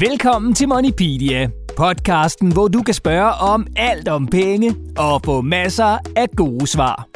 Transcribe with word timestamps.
Velkommen 0.00 0.54
til 0.54 0.68
Moneypedia, 0.68 1.48
podcasten, 1.76 2.52
hvor 2.52 2.68
du 2.68 2.82
kan 2.82 2.94
spørge 2.94 3.32
om 3.32 3.66
alt 3.76 4.08
om 4.08 4.26
penge 4.26 4.76
og 4.98 5.20
få 5.24 5.40
masser 5.40 5.98
af 6.16 6.30
gode 6.36 6.66
svar. 6.66 7.08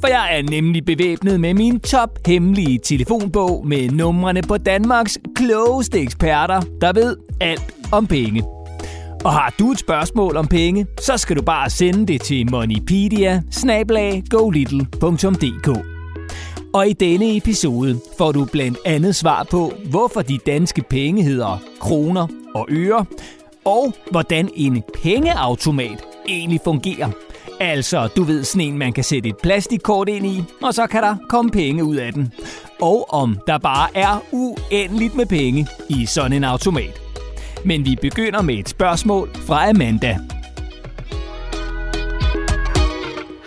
For 0.00 0.08
jeg 0.08 0.38
er 0.38 0.42
nemlig 0.42 0.84
bevæbnet 0.84 1.40
med 1.40 1.54
min 1.54 1.80
top 1.80 2.18
hemmelige 2.26 2.78
telefonbog 2.84 3.66
med 3.66 3.90
numrene 3.90 4.42
på 4.42 4.58
Danmarks 4.58 5.18
klogeste 5.36 6.00
eksperter, 6.00 6.60
der 6.80 6.92
ved 6.92 7.16
alt 7.40 7.74
om 7.92 8.06
penge. 8.06 8.44
Og 9.24 9.32
har 9.32 9.54
du 9.58 9.70
et 9.70 9.78
spørgsmål 9.78 10.36
om 10.36 10.46
penge, 10.46 10.86
så 11.00 11.16
skal 11.16 11.36
du 11.36 11.42
bare 11.42 11.70
sende 11.70 12.06
det 12.06 12.22
til 12.22 12.50
moneypedia 12.50 13.42
og 16.72 16.88
i 16.88 16.92
denne 16.92 17.36
episode 17.36 18.00
får 18.18 18.32
du 18.32 18.44
blandt 18.44 18.78
andet 18.84 19.16
svar 19.16 19.42
på, 19.50 19.72
hvorfor 19.90 20.22
de 20.22 20.38
danske 20.38 20.82
penge 20.82 21.22
hedder 21.22 21.58
kroner 21.80 22.26
og 22.54 22.66
øre, 22.70 23.04
og 23.64 23.92
hvordan 24.10 24.50
en 24.54 24.82
pengeautomat 25.02 26.04
egentlig 26.28 26.60
fungerer. 26.64 27.10
Altså, 27.60 28.08
du 28.16 28.22
ved 28.22 28.44
sådan 28.44 28.68
en, 28.68 28.78
man 28.78 28.92
kan 28.92 29.04
sætte 29.04 29.28
et 29.28 29.36
plastikkort 29.42 30.08
ind 30.08 30.26
i, 30.26 30.44
og 30.62 30.74
så 30.74 30.86
kan 30.86 31.02
der 31.02 31.16
komme 31.28 31.50
penge 31.50 31.84
ud 31.84 31.96
af 31.96 32.12
den. 32.12 32.32
Og 32.80 33.06
om 33.10 33.38
der 33.46 33.58
bare 33.58 33.88
er 33.94 34.22
uendeligt 34.32 35.14
med 35.14 35.26
penge 35.26 35.66
i 35.88 36.06
sådan 36.06 36.32
en 36.32 36.44
automat. 36.44 37.00
Men 37.64 37.84
vi 37.84 37.96
begynder 38.00 38.42
med 38.42 38.54
et 38.54 38.68
spørgsmål 38.68 39.30
fra 39.46 39.68
Amanda. 39.68 40.18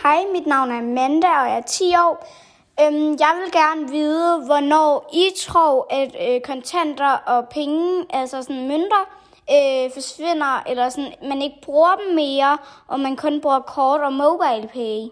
Hej, 0.04 0.18
mit 0.34 0.48
navn 0.48 0.72
er 0.72 0.78
Amanda, 0.78 1.28
og 1.28 1.50
jeg 1.50 1.58
er 1.58 1.68
10 1.68 1.84
år. 1.84 2.41
Øhm, 2.82 3.12
jeg 3.20 3.34
vil 3.42 3.52
gerne 3.52 3.92
vide, 3.92 4.46
hvornår 4.46 5.10
I 5.14 5.26
tror, 5.38 5.88
at 5.90 6.16
øh, 6.28 6.42
kontanter 6.42 7.12
og 7.12 7.48
penge, 7.50 8.06
altså 8.10 8.42
sådan 8.42 8.68
mønter, 8.68 9.04
øh, 9.52 9.92
forsvinder, 9.94 10.64
eller 10.68 10.90
sådan, 10.90 11.14
man 11.30 11.42
ikke 11.42 11.56
bruger 11.62 11.96
dem 12.06 12.16
mere, 12.16 12.58
og 12.88 13.00
man 13.00 13.16
kun 13.16 13.42
bruger 13.42 13.60
kort 13.60 14.02
og 14.02 14.14
mobile 14.14 14.68
pay. 14.74 15.12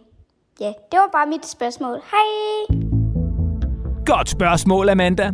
Ja, 0.59 0.73
det 0.91 0.99
var 0.99 1.09
bare 1.11 1.27
mit 1.27 1.45
spørgsmål. 1.45 1.95
Hej! 2.11 2.77
Godt 4.05 4.29
spørgsmål, 4.29 4.89
Amanda. 4.89 5.31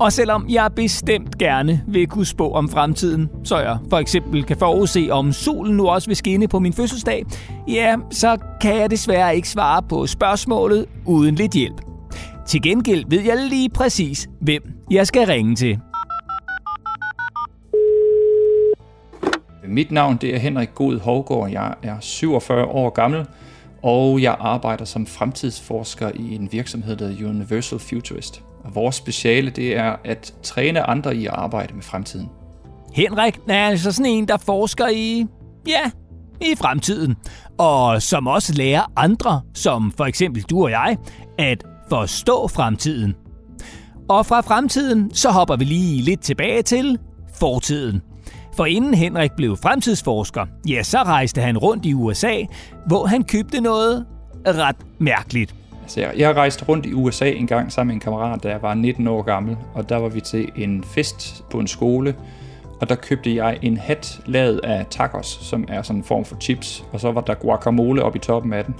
Og 0.00 0.12
selvom 0.12 0.46
jeg 0.48 0.70
bestemt 0.76 1.38
gerne 1.38 1.82
vil 1.88 2.06
kunne 2.06 2.26
spå 2.26 2.50
om 2.50 2.68
fremtiden, 2.68 3.28
så 3.44 3.58
jeg 3.58 3.78
for 3.90 3.98
eksempel 3.98 4.44
kan 4.44 4.56
forudse, 4.56 5.08
om 5.10 5.32
solen 5.32 5.76
nu 5.76 5.88
også 5.88 6.08
vil 6.08 6.16
skinne 6.16 6.48
på 6.48 6.58
min 6.58 6.72
fødselsdag, 6.72 7.24
ja, 7.68 7.96
så 8.10 8.38
kan 8.60 8.76
jeg 8.76 8.90
desværre 8.90 9.36
ikke 9.36 9.48
svare 9.48 9.82
på 9.82 10.06
spørgsmålet 10.06 10.86
uden 11.06 11.34
lidt 11.34 11.52
hjælp. 11.52 11.80
Til 12.46 12.62
gengæld 12.62 13.04
ved 13.08 13.20
jeg 13.20 13.36
lige 13.36 13.70
præcis, 13.70 14.28
hvem 14.40 14.62
jeg 14.90 15.06
skal 15.06 15.26
ringe 15.26 15.54
til. 15.54 15.78
Mit 19.68 19.90
navn 19.90 20.16
det 20.16 20.34
er 20.34 20.38
Henrik 20.38 20.74
God 20.74 21.00
Hovgaard. 21.00 21.50
Jeg 21.50 21.74
er 21.82 21.96
47 22.00 22.64
år 22.64 22.90
gammel, 22.90 23.26
og 23.82 24.22
jeg 24.22 24.36
arbejder 24.40 24.84
som 24.84 25.06
fremtidsforsker 25.06 26.10
i 26.14 26.34
en 26.34 26.48
virksomhed, 26.52 26.96
der 26.96 27.08
hedder 27.08 27.28
Universal 27.28 27.78
Futurist. 27.78 28.42
Og 28.64 28.74
vores 28.74 28.96
speciale 28.96 29.50
det 29.50 29.76
er 29.76 29.96
at 30.04 30.34
træne 30.42 30.82
andre 30.82 31.16
i 31.16 31.26
at 31.26 31.32
arbejde 31.32 31.74
med 31.74 31.82
fremtiden. 31.82 32.28
Henrik 32.94 33.38
er 33.48 33.66
altså 33.66 33.92
sådan 33.92 34.12
en, 34.12 34.28
der 34.28 34.36
forsker 34.36 34.88
i, 34.88 35.26
ja, 35.66 35.90
i 36.40 36.56
fremtiden. 36.56 37.16
Og 37.58 38.02
som 38.02 38.26
også 38.26 38.54
lærer 38.54 38.92
andre, 38.96 39.42
som 39.54 39.92
for 39.96 40.04
eksempel 40.04 40.42
du 40.42 40.62
og 40.62 40.70
jeg, 40.70 40.96
at 41.38 41.64
forstå 41.88 42.48
fremtiden. 42.48 43.14
Og 44.08 44.26
fra 44.26 44.40
fremtiden, 44.40 45.14
så 45.14 45.30
hopper 45.30 45.56
vi 45.56 45.64
lige 45.64 46.02
lidt 46.02 46.20
tilbage 46.20 46.62
til 46.62 46.98
fortiden. 47.34 48.02
For 48.56 48.66
inden 48.66 48.94
Henrik 48.94 49.30
blev 49.36 49.56
fremtidsforsker, 49.56 50.46
ja, 50.68 50.82
så 50.82 50.98
rejste 50.98 51.40
han 51.40 51.58
rundt 51.58 51.86
i 51.86 51.94
USA, 51.94 52.42
hvor 52.86 53.06
han 53.06 53.24
købte 53.24 53.60
noget 53.60 54.06
ret 54.46 54.76
mærkeligt. 54.98 55.54
Altså, 55.84 56.00
jeg, 56.00 56.12
jeg 56.16 56.36
rejste 56.36 56.64
rundt 56.64 56.86
i 56.86 56.92
USA 56.92 57.30
en 57.30 57.46
gang 57.46 57.72
sammen 57.72 57.88
med 57.88 57.94
en 57.94 58.00
kammerat, 58.00 58.42
da 58.42 58.48
jeg 58.48 58.62
var 58.62 58.74
19 58.74 59.06
år 59.06 59.22
gammel, 59.22 59.56
og 59.74 59.88
der 59.88 59.96
var 59.96 60.08
vi 60.08 60.20
til 60.20 60.52
en 60.56 60.84
fest 60.84 61.44
på 61.50 61.58
en 61.58 61.66
skole, 61.66 62.14
og 62.80 62.88
der 62.88 62.94
købte 62.94 63.36
jeg 63.36 63.58
en 63.62 63.76
hat 63.76 64.20
lavet 64.26 64.60
af 64.64 64.86
tacos, 64.90 65.26
som 65.26 65.64
er 65.68 65.82
sådan 65.82 66.00
en 66.00 66.04
form 66.04 66.24
for 66.24 66.36
chips, 66.40 66.84
og 66.92 67.00
så 67.00 67.12
var 67.12 67.20
der 67.20 67.34
guacamole 67.34 68.02
op 68.02 68.16
i 68.16 68.18
toppen 68.18 68.52
af 68.52 68.64
den. 68.64 68.74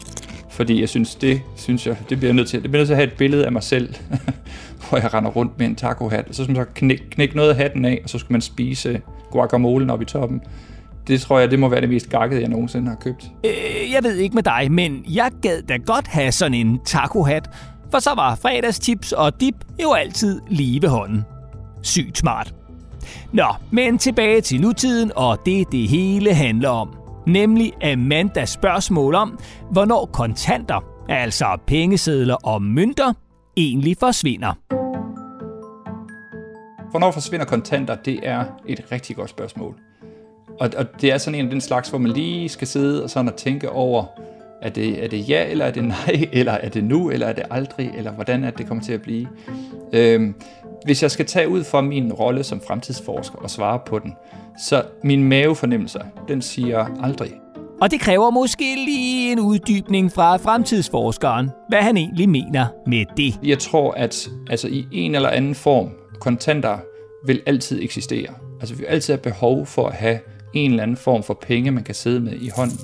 Fordi 0.50 0.80
jeg 0.80 0.88
synes, 0.88 1.14
det 1.14 1.40
synes 1.56 1.86
jeg, 1.86 1.96
det 2.08 2.18
bliver 2.18 2.32
nødt 2.32 2.48
til, 2.48 2.62
det 2.62 2.70
bliver 2.70 2.80
nødt 2.80 2.88
til 2.88 2.94
at 2.94 2.98
have 2.98 3.06
et 3.06 3.16
billede 3.18 3.46
af 3.46 3.52
mig 3.52 3.62
selv, 3.62 3.94
hvor 4.88 4.98
jeg 4.98 5.14
render 5.14 5.30
rundt 5.30 5.58
med 5.58 5.66
en 5.66 5.76
taco-hat. 5.76 6.24
Så 6.30 6.44
skulle 6.44 6.56
man 6.56 6.66
så 6.66 6.72
knække 6.74 7.10
knæk 7.10 7.34
noget 7.34 7.50
af 7.50 7.56
hatten 7.56 7.84
af, 7.84 8.00
og 8.04 8.10
så 8.10 8.18
skulle 8.18 8.32
man 8.32 8.40
spise 8.40 9.00
guacamolen 9.30 9.90
op 9.90 10.02
i 10.02 10.04
toppen. 10.04 10.42
Det 11.06 11.20
tror 11.20 11.38
jeg, 11.38 11.50
det 11.50 11.58
må 11.58 11.68
være 11.68 11.80
det 11.80 11.88
mest 11.88 12.10
gakkede, 12.10 12.40
jeg 12.40 12.48
nogensinde 12.48 12.88
har 12.88 12.96
købt. 12.96 13.30
Øh, 13.44 13.92
jeg 13.92 14.04
ved 14.04 14.16
ikke 14.16 14.34
med 14.34 14.42
dig, 14.42 14.72
men 14.72 15.04
jeg 15.08 15.30
gad 15.42 15.62
da 15.62 15.76
godt 15.76 16.06
have 16.06 16.32
sådan 16.32 16.54
en 16.54 16.80
taco-hat, 16.84 17.50
for 17.90 17.98
så 17.98 18.10
var 18.14 18.34
fredagschips 18.34 19.12
og 19.12 19.40
dip 19.40 19.54
jo 19.82 19.92
altid 19.92 20.40
lige 20.48 20.82
ved 20.82 20.88
hånden. 20.88 21.24
Sygt 21.82 22.18
smart. 22.18 22.54
Nå, 23.32 23.46
men 23.70 23.98
tilbage 23.98 24.40
til 24.40 24.60
nutiden 24.60 25.12
og 25.16 25.38
det, 25.46 25.72
det 25.72 25.88
hele 25.88 26.34
handler 26.34 26.68
om. 26.68 26.96
Nemlig 27.26 27.72
Amandas 27.82 28.50
spørgsmål 28.50 29.14
om, 29.14 29.38
hvornår 29.70 30.10
kontanter, 30.12 30.84
altså 31.08 31.58
pengesedler 31.66 32.34
og 32.34 32.62
mønter, 32.62 33.12
egentlig 33.56 33.96
forsvinder. 34.00 34.52
Hvornår 36.90 37.10
forsvinder 37.10 37.46
kontanter? 37.46 37.94
Det 37.94 38.20
er 38.22 38.44
et 38.66 38.80
rigtig 38.92 39.16
godt 39.16 39.30
spørgsmål. 39.30 39.74
Og, 40.60 40.70
og 40.76 41.00
det 41.00 41.12
er 41.12 41.18
sådan 41.18 41.38
en 41.40 41.44
af 41.44 41.50
den 41.50 41.60
slags, 41.60 41.88
hvor 41.88 41.98
man 41.98 42.10
lige 42.10 42.48
skal 42.48 42.66
sidde 42.66 43.04
og 43.04 43.10
sådan 43.10 43.28
og 43.28 43.36
tænke 43.36 43.70
over, 43.70 44.04
er 44.62 44.68
det, 44.68 45.04
er 45.04 45.08
det 45.08 45.28
ja, 45.28 45.46
eller 45.50 45.64
er 45.64 45.70
det 45.70 45.84
nej, 45.84 46.28
eller 46.32 46.52
er 46.52 46.68
det 46.68 46.84
nu, 46.84 47.10
eller 47.10 47.26
er 47.26 47.32
det 47.32 47.44
aldrig, 47.50 47.92
eller 47.96 48.12
hvordan 48.12 48.44
er 48.44 48.50
det 48.50 48.66
kommer 48.66 48.84
til 48.84 48.92
at 48.92 49.02
blive. 49.02 49.28
Øhm, 49.92 50.34
hvis 50.84 51.02
jeg 51.02 51.10
skal 51.10 51.26
tage 51.26 51.48
ud 51.48 51.64
fra 51.64 51.80
min 51.80 52.12
rolle 52.12 52.44
som 52.44 52.60
fremtidsforsker 52.66 53.38
og 53.38 53.50
svare 53.50 53.80
på 53.86 53.98
den, 53.98 54.12
så 54.62 54.82
min 55.02 55.24
mavefornemmelse, 55.24 55.98
den 56.28 56.42
siger 56.42 56.86
aldrig. 57.02 57.32
Og 57.80 57.90
det 57.90 58.00
kræver 58.00 58.30
måske 58.30 58.74
lige 58.74 59.32
en 59.32 59.40
uddybning 59.40 60.12
fra 60.12 60.36
fremtidsforskeren, 60.36 61.50
hvad 61.68 61.78
han 61.78 61.96
egentlig 61.96 62.28
mener 62.28 62.66
med 62.86 63.04
det. 63.16 63.34
Jeg 63.42 63.58
tror, 63.58 63.92
at 63.92 64.28
altså, 64.50 64.68
i 64.68 64.86
en 64.92 65.14
eller 65.14 65.28
anden 65.28 65.54
form, 65.54 65.90
kontanter 66.20 66.78
vil 67.26 67.42
altid 67.46 67.82
eksistere. 67.82 68.28
Altså 68.60 68.74
vi 68.74 68.78
vil 68.78 68.86
altid 68.86 69.14
have 69.14 69.22
behov 69.22 69.66
for 69.66 69.86
at 69.86 69.94
have 69.94 70.18
en 70.54 70.70
eller 70.70 70.82
anden 70.82 70.96
form 70.96 71.22
for 71.22 71.34
penge, 71.34 71.70
man 71.70 71.84
kan 71.84 71.94
sidde 71.94 72.20
med 72.20 72.32
i 72.32 72.50
hånden. 72.56 72.78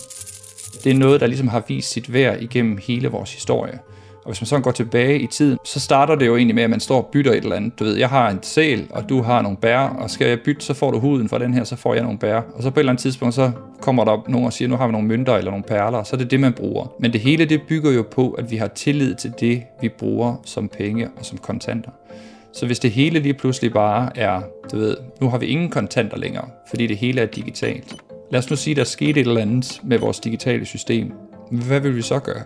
Det 0.85 0.93
er 0.93 0.99
noget, 0.99 1.21
der 1.21 1.27
ligesom 1.27 1.49
har 1.49 1.63
vist 1.69 1.93
sit 1.93 2.13
værd 2.13 2.43
igennem 2.43 2.79
hele 2.87 3.09
vores 3.09 3.35
historie. 3.35 3.79
Og 4.25 4.27
hvis 4.27 4.41
man 4.41 4.47
så 4.47 4.61
går 4.61 4.71
tilbage 4.71 5.21
i 5.21 5.27
tiden, 5.27 5.59
så 5.65 5.81
starter 5.81 6.15
det 6.15 6.27
jo 6.27 6.37
egentlig 6.37 6.55
med, 6.55 6.63
at 6.63 6.71
man 6.71 6.81
står 6.81 6.97
og 6.97 7.09
bytter 7.13 7.33
et 7.33 7.37
eller 7.37 7.57
andet. 7.57 7.79
Du 7.79 7.85
ved, 7.85 7.97
jeg 7.97 8.09
har 8.09 8.31
en 8.31 8.39
sæl, 8.43 8.87
og 8.91 9.09
du 9.09 9.23
har 9.23 9.43
nogle 9.43 9.57
bær, 9.57 9.79
og 9.79 10.11
skal 10.11 10.29
jeg 10.29 10.39
bytte, 10.45 10.65
så 10.65 10.75
får 10.75 10.91
du 10.91 10.99
huden 10.99 11.29
fra 11.29 11.39
den 11.39 11.55
her, 11.55 11.65
så 11.65 11.77
får 11.77 11.95
jeg 11.95 12.03
nogle 12.03 12.19
bær. 12.19 12.41
Og 12.55 12.63
så 12.63 12.71
på 12.71 12.81
et 12.81 12.83
eller 12.83 12.93
andet 12.93 13.03
tidspunkt, 13.03 13.35
så 13.35 13.51
kommer 13.81 14.05
der 14.05 14.25
nogen 14.29 14.47
og 14.47 14.53
siger, 14.53 14.69
nu 14.69 14.77
har 14.77 14.87
vi 14.87 14.93
nogle 14.93 15.09
mønter 15.09 15.37
eller 15.37 15.51
nogle 15.51 15.65
perler, 15.65 16.03
så 16.03 16.17
er 16.17 16.19
det 16.19 16.31
det, 16.31 16.41
man 16.41 16.53
bruger. 16.53 16.93
Men 17.01 17.13
det 17.13 17.21
hele, 17.21 17.45
det 17.45 17.63
bygger 17.69 17.91
jo 17.91 18.05
på, 18.11 18.31
at 18.31 18.51
vi 18.51 18.57
har 18.57 18.69
tillid 18.69 19.15
til 19.15 19.33
det, 19.41 19.63
vi 19.81 19.89
bruger 19.89 20.37
som 20.45 20.69
penge 20.69 21.09
og 21.19 21.25
som 21.25 21.39
kontanter. 21.39 21.91
Så 22.53 22.67
hvis 22.67 22.79
det 22.79 22.91
hele 22.91 23.21
lige 23.21 23.35
pludselig 23.35 23.73
bare 23.73 24.19
er, 24.19 24.43
du 24.73 24.77
ved, 24.79 24.97
nu 25.21 25.29
har 25.29 25.39
vi 25.39 25.47
ingen 25.47 25.71
kontanter 25.71 26.19
længere, 26.19 26.49
fordi 26.69 26.87
det 26.87 26.97
hele 26.97 27.21
er 27.21 27.27
digitalt. 27.27 27.97
Lad 28.31 28.39
os 28.39 28.51
nu 28.51 28.57
sige, 28.57 28.77
der 28.77 28.85
skete 28.85 29.21
et 29.21 29.27
eller 29.27 29.41
andet 29.41 29.81
med 29.85 29.99
vores 29.99 30.21
digitale 30.21 30.67
system. 30.67 31.13
Hvad 31.51 31.81
vil 31.81 31.97
vi 31.97 32.03
så 32.03 32.19
gøre? 32.19 32.43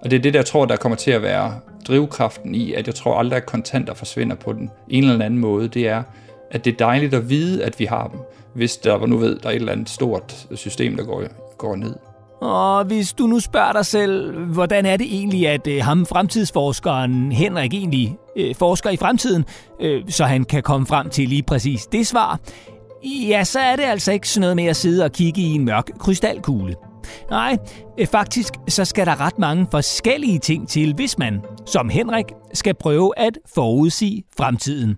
Og 0.00 0.10
det 0.10 0.16
er 0.16 0.20
det, 0.20 0.34
der 0.34 0.38
jeg 0.38 0.46
tror, 0.46 0.64
der 0.64 0.76
kommer 0.76 0.96
til 0.96 1.10
at 1.10 1.22
være 1.22 1.60
drivkraften 1.88 2.54
i, 2.54 2.72
at 2.72 2.86
jeg 2.86 2.94
tror 2.94 3.18
aldrig, 3.18 3.36
at 3.36 3.46
kontanter 3.46 3.94
forsvinder 3.94 4.36
på 4.36 4.52
den 4.52 4.70
en 4.88 5.04
eller 5.04 5.24
anden 5.24 5.40
måde. 5.40 5.68
Det 5.68 5.88
er, 5.88 6.02
at 6.50 6.64
det 6.64 6.72
er 6.72 6.76
dejligt 6.76 7.14
at 7.14 7.30
vide, 7.30 7.64
at 7.64 7.78
vi 7.78 7.84
har 7.84 8.08
dem, 8.08 8.20
hvis 8.54 8.76
der 8.76 9.06
nu 9.06 9.16
ved, 9.16 9.38
der 9.38 9.46
er 9.46 9.52
et 9.52 9.56
eller 9.56 9.72
andet 9.72 9.88
stort 9.88 10.46
system, 10.54 10.96
der 10.96 11.04
går, 11.04 11.22
går 11.56 11.76
ned. 11.76 11.94
Og 12.40 12.84
hvis 12.84 13.12
du 13.12 13.26
nu 13.26 13.40
spørger 13.40 13.72
dig 13.72 13.86
selv, 13.86 14.38
hvordan 14.44 14.86
er 14.86 14.96
det 14.96 15.06
egentlig, 15.06 15.48
at 15.48 15.66
øh, 15.66 15.84
ham 15.84 16.06
fremtidsforskeren 16.06 17.32
Henrik 17.32 17.74
egentlig 17.74 18.16
øh, 18.36 18.54
forsker 18.54 18.90
i 18.90 18.96
fremtiden, 18.96 19.44
øh, 19.80 20.02
så 20.08 20.24
han 20.24 20.44
kan 20.44 20.62
komme 20.62 20.86
frem 20.86 21.10
til 21.10 21.28
lige 21.28 21.42
præcis 21.42 21.86
det 21.86 22.06
svar, 22.06 22.40
ja, 23.28 23.44
så 23.44 23.60
er 23.60 23.76
det 23.76 23.82
altså 23.82 24.12
ikke 24.12 24.28
sådan 24.28 24.40
noget 24.40 24.56
med 24.56 24.64
at 24.64 24.76
sidde 24.76 25.04
og 25.04 25.12
kigge 25.12 25.40
i 25.40 25.44
en 25.44 25.64
mørk 25.64 25.90
krystalkugle. 25.98 26.74
Nej, 27.30 27.58
øh, 27.98 28.06
faktisk 28.06 28.54
så 28.68 28.84
skal 28.84 29.06
der 29.06 29.20
ret 29.20 29.38
mange 29.38 29.66
forskellige 29.70 30.38
ting 30.38 30.68
til, 30.68 30.94
hvis 30.94 31.18
man, 31.18 31.40
som 31.66 31.88
Henrik, 31.88 32.24
skal 32.54 32.74
prøve 32.74 33.12
at 33.16 33.38
forudsige 33.54 34.24
fremtiden. 34.36 34.96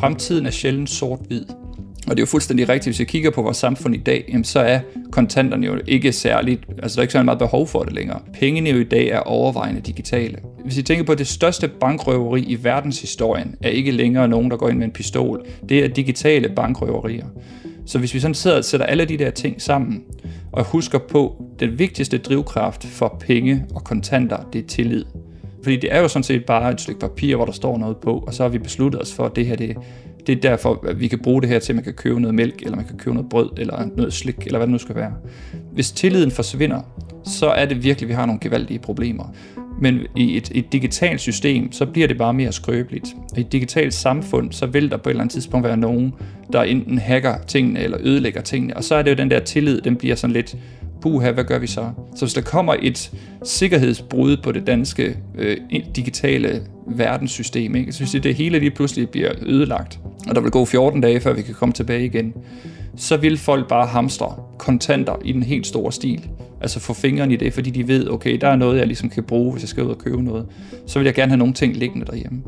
Fremtiden 0.00 0.46
er 0.46 0.50
sjældent 0.50 0.90
sort-hvid. 0.90 1.63
Og 2.06 2.10
det 2.10 2.18
er 2.18 2.22
jo 2.22 2.26
fuldstændig 2.26 2.68
rigtigt, 2.68 2.86
hvis 2.86 2.98
jeg 2.98 3.06
kigger 3.06 3.30
på 3.30 3.42
vores 3.42 3.56
samfund 3.56 3.94
i 3.94 3.98
dag, 3.98 4.24
jamen 4.28 4.44
så 4.44 4.60
er 4.60 4.80
kontanterne 5.10 5.66
jo 5.66 5.80
ikke 5.86 6.12
særligt, 6.12 6.60
altså 6.82 6.96
der 6.96 7.00
er 7.00 7.02
ikke 7.02 7.12
så 7.12 7.22
meget 7.22 7.38
behov 7.38 7.66
for 7.66 7.82
det 7.82 7.92
længere. 7.92 8.20
Pengene 8.32 8.70
jo 8.70 8.78
i 8.78 8.84
dag 8.84 9.08
er 9.08 9.18
overvejende 9.18 9.80
digitale. 9.80 10.38
Hvis 10.64 10.78
I 10.78 10.82
tænker 10.82 11.04
på, 11.04 11.12
at 11.12 11.18
det 11.18 11.26
største 11.26 11.68
bankrøveri 11.68 12.42
i 12.42 12.64
verdenshistorien 12.64 13.54
er 13.62 13.68
ikke 13.68 13.90
længere 13.90 14.28
nogen, 14.28 14.50
der 14.50 14.56
går 14.56 14.68
ind 14.68 14.78
med 14.78 14.86
en 14.86 14.92
pistol. 14.92 15.46
Det 15.68 15.84
er 15.84 15.88
digitale 15.88 16.48
bankrøverier. 16.48 17.26
Så 17.86 17.98
hvis 17.98 18.14
vi 18.14 18.20
sådan 18.20 18.34
sidder 18.34 18.56
og 18.56 18.64
sætter 18.64 18.86
alle 18.86 19.04
de 19.04 19.18
der 19.18 19.30
ting 19.30 19.62
sammen, 19.62 20.02
og 20.52 20.64
husker 20.64 20.98
på, 20.98 21.44
at 21.54 21.60
den 21.60 21.78
vigtigste 21.78 22.18
drivkraft 22.18 22.84
for 22.84 23.16
penge 23.20 23.64
og 23.74 23.84
kontanter, 23.84 24.36
det 24.52 24.58
er 24.64 24.66
tillid. 24.66 25.04
Fordi 25.62 25.76
det 25.76 25.94
er 25.94 26.00
jo 26.00 26.08
sådan 26.08 26.22
set 26.22 26.44
bare 26.44 26.72
et 26.72 26.80
stykke 26.80 27.00
papir, 27.00 27.36
hvor 27.36 27.44
der 27.44 27.52
står 27.52 27.78
noget 27.78 27.96
på, 27.96 28.24
og 28.26 28.34
så 28.34 28.42
har 28.42 28.50
vi 28.50 28.58
besluttet 28.58 29.02
os 29.02 29.14
for, 29.14 29.26
at 29.26 29.36
det 29.36 29.46
her, 29.46 29.56
det, 29.56 29.76
det 30.26 30.36
er 30.36 30.40
derfor, 30.40 30.86
at 30.88 31.00
vi 31.00 31.08
kan 31.08 31.18
bruge 31.18 31.42
det 31.42 31.48
her 31.48 31.58
til, 31.58 31.72
at 31.72 31.76
man 31.76 31.84
kan 31.84 31.92
købe 31.92 32.20
noget 32.20 32.34
mælk, 32.34 32.62
eller 32.62 32.76
man 32.76 32.84
kan 32.84 32.96
købe 32.96 33.14
noget 33.14 33.28
brød, 33.28 33.50
eller 33.56 33.88
noget 33.96 34.12
slik, 34.12 34.46
eller 34.46 34.58
hvad 34.58 34.66
det 34.66 34.72
nu 34.72 34.78
skal 34.78 34.94
være. 34.94 35.12
Hvis 35.72 35.92
tilliden 35.92 36.30
forsvinder, 36.30 36.80
så 37.24 37.46
er 37.46 37.66
det 37.66 37.84
virkelig, 37.84 38.06
at 38.06 38.08
vi 38.08 38.14
har 38.14 38.26
nogle 38.26 38.40
gevaldige 38.40 38.78
problemer. 38.78 39.34
Men 39.80 40.00
i 40.16 40.36
et, 40.36 40.50
et 40.54 40.72
digitalt 40.72 41.20
system, 41.20 41.72
så 41.72 41.86
bliver 41.86 42.08
det 42.08 42.18
bare 42.18 42.34
mere 42.34 42.52
skrøbeligt. 42.52 43.08
I 43.36 43.40
et 43.40 43.52
digitalt 43.52 43.94
samfund, 43.94 44.52
så 44.52 44.66
vil 44.66 44.90
der 44.90 44.96
på 44.96 45.08
et 45.08 45.10
eller 45.10 45.22
andet 45.22 45.32
tidspunkt 45.32 45.66
være 45.66 45.76
nogen, 45.76 46.14
der 46.52 46.62
enten 46.62 46.98
hacker 46.98 47.34
tingene 47.46 47.80
eller 47.80 47.98
ødelægger 48.00 48.40
tingene. 48.40 48.76
Og 48.76 48.84
så 48.84 48.94
er 48.94 49.02
det 49.02 49.10
jo 49.10 49.16
den 49.16 49.30
der 49.30 49.40
tillid, 49.40 49.80
den 49.80 49.96
bliver 49.96 50.14
sådan 50.14 50.34
lidt, 50.34 50.56
puha, 51.04 51.30
hvad 51.30 51.44
gør 51.44 51.58
vi 51.58 51.66
så? 51.66 51.90
Så 52.16 52.24
hvis 52.24 52.34
der 52.34 52.40
kommer 52.40 52.76
et 52.82 53.12
sikkerhedsbrud 53.42 54.36
på 54.36 54.52
det 54.52 54.66
danske 54.66 55.16
øh, 55.38 55.56
digitale 55.96 56.62
verdenssystem, 56.86 57.76
ikke? 57.76 57.92
så 57.92 57.98
hvis 57.98 58.22
det 58.22 58.34
hele 58.34 58.58
lige 58.58 58.70
pludselig 58.70 59.10
bliver 59.10 59.32
ødelagt, 59.42 59.98
og 60.28 60.34
der 60.34 60.40
vil 60.40 60.50
gå 60.50 60.64
14 60.64 61.00
dage, 61.00 61.20
før 61.20 61.32
vi 61.32 61.42
kan 61.42 61.54
komme 61.54 61.72
tilbage 61.72 62.04
igen, 62.04 62.34
så 62.96 63.16
vil 63.16 63.38
folk 63.38 63.68
bare 63.68 63.86
hamstre 63.86 64.34
kontanter 64.58 65.16
i 65.24 65.32
den 65.32 65.42
helt 65.42 65.66
store 65.66 65.92
stil. 65.92 66.28
Altså 66.60 66.80
få 66.80 66.92
fingrene 66.92 67.34
i 67.34 67.36
det, 67.36 67.52
fordi 67.52 67.70
de 67.70 67.88
ved, 67.88 68.08
okay, 68.08 68.38
der 68.40 68.48
er 68.48 68.56
noget, 68.56 68.78
jeg 68.78 68.86
ligesom 68.86 69.08
kan 69.08 69.22
bruge, 69.22 69.52
hvis 69.52 69.62
jeg 69.62 69.68
skal 69.68 69.84
ud 69.84 69.90
og 69.90 69.98
købe 69.98 70.22
noget. 70.22 70.46
Så 70.86 70.98
vil 70.98 71.06
jeg 71.06 71.14
gerne 71.14 71.30
have 71.30 71.38
nogle 71.38 71.54
ting 71.54 71.76
liggende 71.76 72.06
derhjemme. 72.06 72.42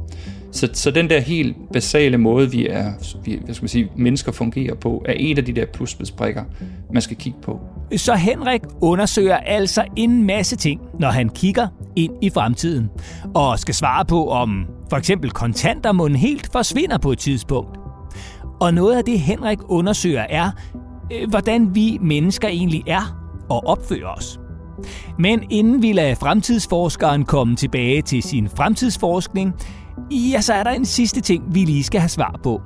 Så, 0.57 0.69
så 0.73 0.91
den 0.91 1.11
der 1.11 1.21
helt 1.21 1.57
basale 1.73 2.19
måde, 2.19 2.51
vi 2.51 2.67
er, 2.67 2.93
vi, 3.25 3.41
hvad 3.45 3.55
skal 3.55 3.65
man 3.65 3.69
sige, 3.69 3.91
mennesker 3.97 4.33
fungerer 4.33 4.75
på, 4.75 5.03
er 5.09 5.15
et 5.17 5.39
af 5.39 5.45
de 5.45 5.53
der 5.53 5.67
puslespilsbrikker, 5.67 6.45
man 6.93 7.03
skal 7.03 7.17
kigge 7.17 7.39
på. 7.43 7.61
Så 7.97 8.15
Henrik 8.15 8.61
undersøger 8.81 9.37
altså 9.37 9.85
en 9.97 10.23
masse 10.27 10.57
ting, 10.57 10.81
når 11.01 11.09
han 11.09 11.29
kigger 11.29 11.69
ind 11.97 12.13
i 12.23 12.31
fremtiden, 12.31 12.91
og 13.35 13.59
skal 13.59 13.75
svare 13.75 14.05
på, 14.05 14.29
om 14.29 14.67
for 14.91 14.97
eksempel 14.97 15.31
kontanter 15.31 15.93
må 15.93 16.09
helt 16.09 16.49
forsvinder 16.53 16.99
på 16.99 17.13
et 17.13 17.19
tidspunkt. 17.19 17.79
Og 18.61 18.75
noget 18.75 18.97
af 18.97 19.05
det, 19.05 19.21
Henrik 19.21 19.59
undersøger, 19.69 20.27
er, 20.31 20.51
øh, 21.13 21.31
hvordan 21.31 21.75
vi 21.75 21.99
mennesker 22.01 22.49
egentlig 22.49 22.83
er 22.87 23.17
og 23.49 23.67
opfører 23.67 24.09
os. 24.09 24.41
Men 25.19 25.45
inden 25.51 25.83
vi 25.83 25.93
lader 25.93 26.15
fremtidsforskeren 26.15 27.25
komme 27.25 27.57
tilbage 27.57 28.03
til 28.03 28.23
sin 28.23 28.49
fremtidsforskning, 28.57 29.55
ja, 30.11 30.41
så 30.41 30.55
er 30.55 30.63
der 30.63 30.71
en 30.71 30.85
sidste 30.85 31.21
ting, 31.21 31.55
vi 31.55 31.65
lige 31.65 31.83
skal 31.83 32.01
have 32.01 32.09
svar 32.09 32.41
på. 32.43 32.63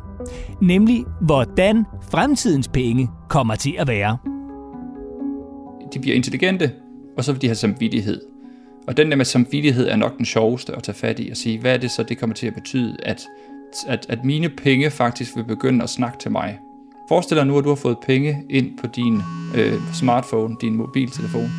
Nemlig, 0.63 1.05
hvordan 1.21 1.85
fremtidens 2.11 2.69
penge 2.69 3.09
kommer 3.29 3.55
til 3.55 3.75
at 3.79 3.89
være. 3.89 4.19
De 5.95 5.99
bliver 5.99 6.17
intelligente, 6.17 6.73
og 7.17 7.25
så 7.25 7.33
vil 7.33 7.43
de 7.43 7.47
have 7.47 7.55
samvittighed. 7.55 8.21
Og 8.87 8.97
den 8.97 9.11
der 9.11 9.17
med 9.17 9.25
samvittighed 9.25 9.89
er 9.89 9.97
nok 9.97 10.17
den 10.17 10.25
sjoveste 10.25 10.77
at 10.77 10.83
tage 10.83 10.97
fat 10.97 11.21
i 11.21 11.29
og 11.31 11.37
sige, 11.37 11.59
hvad 11.59 11.75
er 11.75 11.79
det 11.79 11.91
så, 11.91 12.03
det 12.03 12.19
kommer 12.19 12.35
til 12.35 12.47
at 12.47 12.55
betyde, 12.55 12.97
at, 13.03 13.27
at, 13.87 14.07
at 14.09 14.25
mine 14.25 14.49
penge 14.49 14.91
faktisk 14.91 15.37
vil 15.37 15.45
begynde 15.45 15.83
at 15.83 15.91
snakke 15.91 16.19
til 16.19 16.31
mig. 16.31 16.59
Forestil 17.09 17.37
dig 17.37 17.47
nu, 17.47 17.59
at 17.59 17.65
du 17.65 17.69
har 17.69 17.77
fået 17.77 17.97
penge 18.07 18.45
ind 18.51 18.79
på 18.79 18.87
din 18.87 19.23
øh, 19.57 19.75
smartphone, 19.95 20.57
din 20.61 20.77
mobiltelefon, 20.77 21.51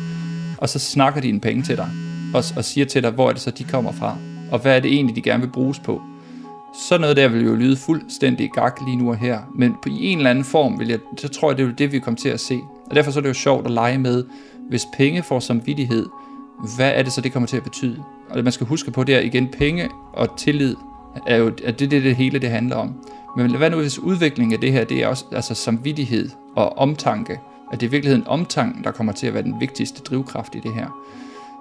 og 0.58 0.68
så 0.68 0.78
snakker 0.78 1.20
dine 1.20 1.40
penge 1.40 1.62
til 1.62 1.76
dig, 1.76 1.88
og, 2.34 2.44
og 2.56 2.64
siger 2.64 2.84
til 2.84 3.02
dig, 3.02 3.10
hvor 3.10 3.28
er 3.28 3.32
det 3.32 3.40
så, 3.40 3.50
de 3.50 3.64
kommer 3.64 3.92
fra, 3.92 4.16
og 4.52 4.58
hvad 4.58 4.76
er 4.76 4.80
det 4.80 4.92
egentlig, 4.92 5.16
de 5.16 5.22
gerne 5.22 5.42
vil 5.42 5.50
bruges 5.50 5.78
på. 5.78 6.02
Så 6.88 6.98
noget 6.98 7.16
der 7.16 7.28
vil 7.28 7.44
jo 7.44 7.54
lyde 7.54 7.76
fuldstændig 7.76 8.50
gak 8.50 8.80
lige 8.84 8.96
nu 8.96 9.10
og 9.10 9.16
her, 9.16 9.38
men 9.54 9.74
på, 9.82 9.88
i 9.88 10.06
en 10.06 10.18
eller 10.18 10.30
anden 10.30 10.44
form, 10.44 10.78
vil 10.78 10.88
jeg, 10.88 10.98
så 11.18 11.28
tror 11.28 11.50
jeg, 11.50 11.58
det 11.58 11.68
er 11.68 11.72
det, 11.72 11.92
vi 11.92 11.98
kommer 11.98 12.18
til 12.18 12.28
at 12.28 12.40
se. 12.40 12.60
Og 12.90 12.96
derfor 12.96 13.10
så 13.10 13.18
er 13.18 13.20
det 13.20 13.28
jo 13.28 13.34
sjovt 13.34 13.64
at 13.64 13.70
lege 13.70 13.98
med, 13.98 14.24
hvis 14.68 14.82
penge 14.96 15.22
får 15.22 15.40
samvittighed, 15.40 16.06
hvad 16.76 16.92
er 16.94 17.02
det 17.02 17.12
så, 17.12 17.20
det 17.20 17.32
kommer 17.32 17.46
til 17.46 17.56
at 17.56 17.62
betyde? 17.62 18.02
Og 18.30 18.44
man 18.44 18.52
skal 18.52 18.66
huske 18.66 18.90
på, 18.90 19.04
det 19.04 19.14
er 19.14 19.20
igen 19.20 19.48
penge 19.48 19.88
og 20.12 20.38
tillid, 20.38 20.76
er 21.26 21.36
jo 21.36 21.46
er 21.64 21.72
det, 21.72 21.90
det, 21.90 22.04
det 22.04 22.16
hele 22.16 22.38
det 22.38 22.50
handler 22.50 22.76
om. 22.76 22.94
Men 23.36 23.56
hvad 23.56 23.70
nu 23.70 23.76
hvis 23.76 23.98
udviklingen 23.98 24.52
af 24.52 24.60
det 24.60 24.72
her, 24.72 24.84
det 24.84 25.02
er 25.02 25.06
også 25.06 25.24
altså 25.32 25.54
samvittighed 25.54 26.30
og 26.56 26.78
omtanke, 26.78 27.40
at 27.72 27.80
det 27.80 27.86
er 27.86 27.90
i 27.90 27.90
virkeligheden 27.90 28.26
omtanken, 28.26 28.84
der 28.84 28.90
kommer 28.90 29.12
til 29.12 29.26
at 29.26 29.34
være 29.34 29.42
den 29.42 29.60
vigtigste 29.60 30.02
drivkraft 30.02 30.54
i 30.54 30.58
det 30.58 30.74
her. 30.74 30.86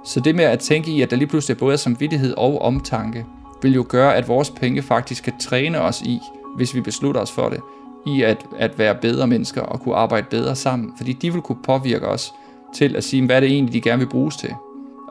Så 0.05 0.19
det 0.19 0.35
med 0.35 0.45
at 0.45 0.59
tænke 0.59 0.91
i, 0.91 1.01
at 1.01 1.11
der 1.11 1.17
lige 1.17 1.27
pludselig 1.27 1.57
både 1.57 1.73
er 1.73 1.77
samvittighed 1.77 2.33
og 2.37 2.61
omtanke, 2.61 3.25
vil 3.61 3.73
jo 3.73 3.85
gøre, 3.89 4.15
at 4.15 4.27
vores 4.27 4.49
penge 4.49 4.81
faktisk 4.81 5.23
kan 5.23 5.33
træne 5.39 5.81
os 5.81 6.01
i, 6.01 6.19
hvis 6.55 6.75
vi 6.75 6.81
beslutter 6.81 7.21
os 7.21 7.31
for 7.31 7.49
det, 7.49 7.59
i 8.07 8.21
at, 8.23 8.45
at 8.59 8.79
være 8.79 8.95
bedre 8.95 9.27
mennesker 9.27 9.61
og 9.61 9.79
kunne 9.79 9.95
arbejde 9.95 10.27
bedre 10.29 10.55
sammen. 10.55 10.93
Fordi 10.97 11.13
de 11.13 11.33
vil 11.33 11.41
kunne 11.41 11.63
påvirke 11.63 12.07
os 12.07 12.33
til 12.75 12.95
at 12.95 13.03
sige, 13.03 13.25
hvad 13.25 13.35
er 13.35 13.39
det 13.39 13.51
egentlig, 13.51 13.73
de 13.73 13.81
gerne 13.81 13.99
vil 13.99 14.09
bruges 14.09 14.35
til. 14.35 14.49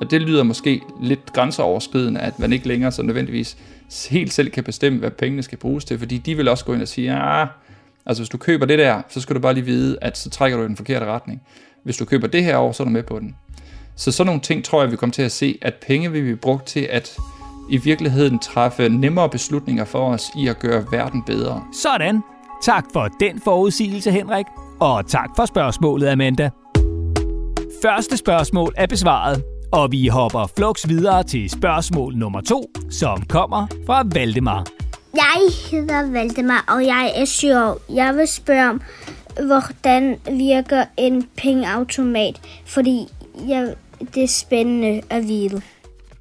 Og 0.01 0.11
det 0.11 0.23
lyder 0.23 0.43
måske 0.43 0.81
lidt 1.01 1.33
grænseoverskridende, 1.33 2.21
at 2.21 2.39
man 2.39 2.53
ikke 2.53 2.69
længere 2.69 2.93
så 2.93 3.03
nødvendigvis 3.03 3.57
helt 4.11 4.33
selv 4.33 4.51
kan 4.51 4.65
bestemme, 4.65 4.99
hvad 4.99 5.11
pengene 5.11 5.43
skal 5.43 5.59
bruges 5.59 5.85
til, 5.85 5.99
fordi 5.99 6.19
de 6.19 6.35
vil 6.35 6.49
også 6.49 6.65
gå 6.65 6.73
ind 6.73 6.83
og 6.83 6.89
sige, 6.89 7.13
ah, 7.13 7.47
altså 8.07 8.23
hvis 8.23 8.29
du 8.29 8.39
køber 8.39 8.67
det 8.67 8.79
der, 8.79 9.03
så 9.09 9.21
skal 9.21 9.37
du 9.37 9.41
bare 9.41 9.55
lige 9.55 9.65
vide, 9.65 9.99
at 10.01 10.19
så 10.19 10.31
trækker 10.31 10.59
du 10.59 10.65
i 10.65 10.69
den 10.69 10.77
forkerte 10.77 11.07
retning. 11.07 11.43
Hvis 11.83 11.97
du 11.97 12.05
køber 12.05 12.27
det 12.27 12.45
her 12.45 12.57
over, 12.57 12.73
så 12.73 12.83
er 12.83 12.85
du 12.85 12.91
med 12.91 13.03
på 13.03 13.19
den. 13.19 13.37
Så 14.00 14.12
sådan 14.12 14.26
nogle 14.26 14.41
ting 14.41 14.64
tror 14.64 14.82
jeg, 14.82 14.91
vi 14.91 14.97
kommer 14.97 15.12
til 15.12 15.23
at 15.23 15.32
se, 15.32 15.58
at 15.62 15.75
penge 15.87 16.12
vil 16.12 16.26
vi 16.26 16.35
bruge 16.35 16.61
til 16.67 16.81
at 16.81 17.17
i 17.70 17.76
virkeligheden 17.76 18.38
træffe 18.38 18.88
nemmere 18.88 19.29
beslutninger 19.29 19.85
for 19.85 20.12
os 20.12 20.25
i 20.38 20.49
at 20.49 20.58
gøre 20.58 20.85
verden 20.93 21.23
bedre. 21.23 21.64
Sådan. 21.82 22.23
Tak 22.62 22.85
for 22.93 23.08
den 23.20 23.41
forudsigelse, 23.44 24.11
Henrik. 24.11 24.47
Og 24.81 25.06
tak 25.06 25.31
for 25.37 25.47
spørgsmålet, 25.47 26.08
Amanda. 26.08 26.50
Første 27.82 28.17
spørgsmål 28.17 28.75
er 28.76 28.87
besvaret, 28.87 29.44
og 29.73 29.93
vi 29.93 30.06
hopper 30.06 30.47
flux 30.56 30.88
videre 30.88 31.23
til 31.23 31.50
spørgsmål 31.50 32.14
nummer 32.17 32.41
to, 32.41 32.70
som 32.91 33.23
kommer 33.23 33.67
fra 33.87 34.05
Valdemar. 34.14 34.67
Jeg 35.14 35.41
hedder 35.70 36.11
Valdemar, 36.12 36.64
og 36.69 36.87
jeg 36.87 37.12
er 37.17 37.25
syv 37.25 37.50
år. 37.50 37.94
Jeg 37.94 38.17
vil 38.17 38.26
spørge 38.26 38.70
om, 38.70 38.81
hvordan 39.47 40.17
virker 40.31 40.85
en 40.97 41.29
pengeautomat, 41.37 42.41
fordi 42.67 43.08
jeg, 43.49 43.75
det 44.14 44.23
er 44.23 44.29
spændende 44.29 45.02
at 45.11 45.29
vide. 45.29 45.62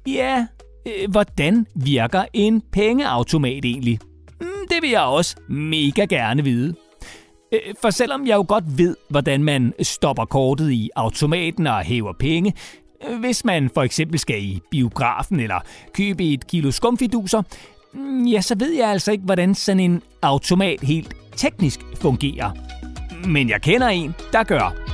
Ja, 0.06 0.46
øh, 0.86 1.10
hvordan 1.10 1.66
virker 1.74 2.24
en 2.32 2.62
pengeautomat 2.72 3.64
egentlig? 3.64 3.98
Mm, 4.40 4.46
det 4.70 4.82
vil 4.82 4.90
jeg 4.90 5.02
også 5.02 5.36
mega 5.48 6.04
gerne 6.04 6.44
vide. 6.44 6.74
Øh, 7.52 7.74
for 7.82 7.90
selvom 7.90 8.26
jeg 8.26 8.36
jo 8.36 8.44
godt 8.48 8.78
ved, 8.78 8.96
hvordan 9.08 9.44
man 9.44 9.74
stopper 9.82 10.24
kortet 10.24 10.70
i 10.70 10.90
automaten 10.96 11.66
og 11.66 11.80
hæver 11.80 12.12
penge, 12.18 12.54
øh, 13.08 13.20
hvis 13.20 13.44
man 13.44 13.70
for 13.74 13.82
eksempel 13.82 14.18
skal 14.18 14.42
i 14.42 14.60
biografen 14.70 15.40
eller 15.40 15.60
købe 15.94 16.24
et 16.24 16.46
kilo 16.46 16.70
skumfiduser, 16.70 17.42
mm, 17.92 18.26
ja, 18.26 18.40
så 18.40 18.54
ved 18.58 18.72
jeg 18.72 18.88
altså 18.88 19.12
ikke, 19.12 19.24
hvordan 19.24 19.54
sådan 19.54 19.80
en 19.80 20.02
automat 20.22 20.80
helt 20.80 21.14
teknisk 21.36 21.80
fungerer. 22.00 22.50
Men 23.28 23.48
jeg 23.48 23.62
kender 23.62 23.88
en, 23.88 24.14
der 24.32 24.42
gør. 24.42 24.89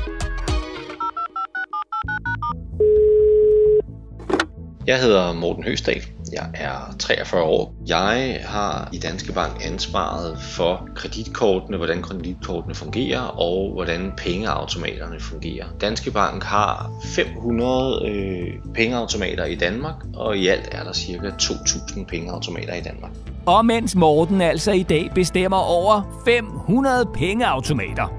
Jeg 4.86 5.00
hedder 5.00 5.32
Morten 5.32 5.64
Høsdal. 5.64 6.02
Jeg 6.32 6.50
er 6.54 6.94
43 6.98 7.42
år. 7.42 7.74
Jeg 7.88 8.40
har 8.44 8.88
i 8.92 8.98
Danske 8.98 9.32
Bank 9.32 9.52
ansvaret 9.64 10.38
for 10.42 10.88
kreditkortene, 10.94 11.76
hvordan 11.76 12.02
kreditkortene 12.02 12.74
fungerer 12.74 13.20
og 13.20 13.72
hvordan 13.72 14.12
pengeautomaterne 14.16 15.20
fungerer. 15.20 15.66
Danske 15.80 16.10
Bank 16.10 16.44
har 16.44 16.90
500 17.04 18.08
øh, 18.08 18.46
pengeautomater 18.74 19.44
i 19.44 19.54
Danmark, 19.54 19.94
og 20.14 20.36
i 20.36 20.46
alt 20.46 20.68
er 20.72 20.84
der 20.84 20.92
ca. 20.92 21.28
2.000 21.42 22.04
pengeautomater 22.04 22.74
i 22.74 22.80
Danmark. 22.80 23.10
Og 23.46 23.66
mens 23.66 23.94
Morten 23.94 24.40
altså 24.40 24.72
i 24.72 24.82
dag 24.82 25.10
bestemmer 25.14 25.58
over 25.58 26.22
500 26.24 27.06
pengeautomater, 27.14 28.12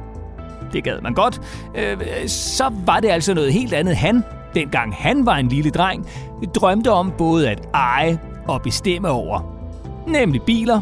det 0.74 0.83
gad 0.83 1.01
man 1.01 1.13
godt, 1.13 1.41
øh, 1.75 2.27
så 2.27 2.71
var 2.86 3.00
det 3.00 3.09
altså 3.09 3.33
noget 3.33 3.53
helt 3.53 3.74
andet, 3.74 3.95
han 3.95 4.24
dengang 4.57 4.95
han 4.95 5.25
var 5.25 5.35
en 5.35 5.47
lille 5.47 5.71
dreng, 5.71 6.07
drømte 6.55 6.91
om 6.91 7.13
både 7.17 7.49
at 7.49 7.59
eje 7.73 8.19
og 8.47 8.61
bestemme 8.61 9.09
over. 9.09 9.39
Nemlig 10.07 10.41
biler 10.41 10.81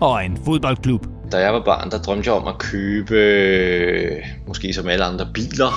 og 0.00 0.24
en 0.24 0.38
fodboldklub. 0.44 1.06
Da 1.32 1.38
jeg 1.38 1.52
var 1.52 1.62
barn, 1.64 1.90
der 1.90 1.98
drømte 1.98 2.30
jeg 2.30 2.34
om 2.40 2.48
at 2.48 2.58
købe, 2.58 3.16
måske 4.46 4.72
som 4.72 4.88
alle 4.88 5.04
andre, 5.04 5.26
biler. 5.34 5.70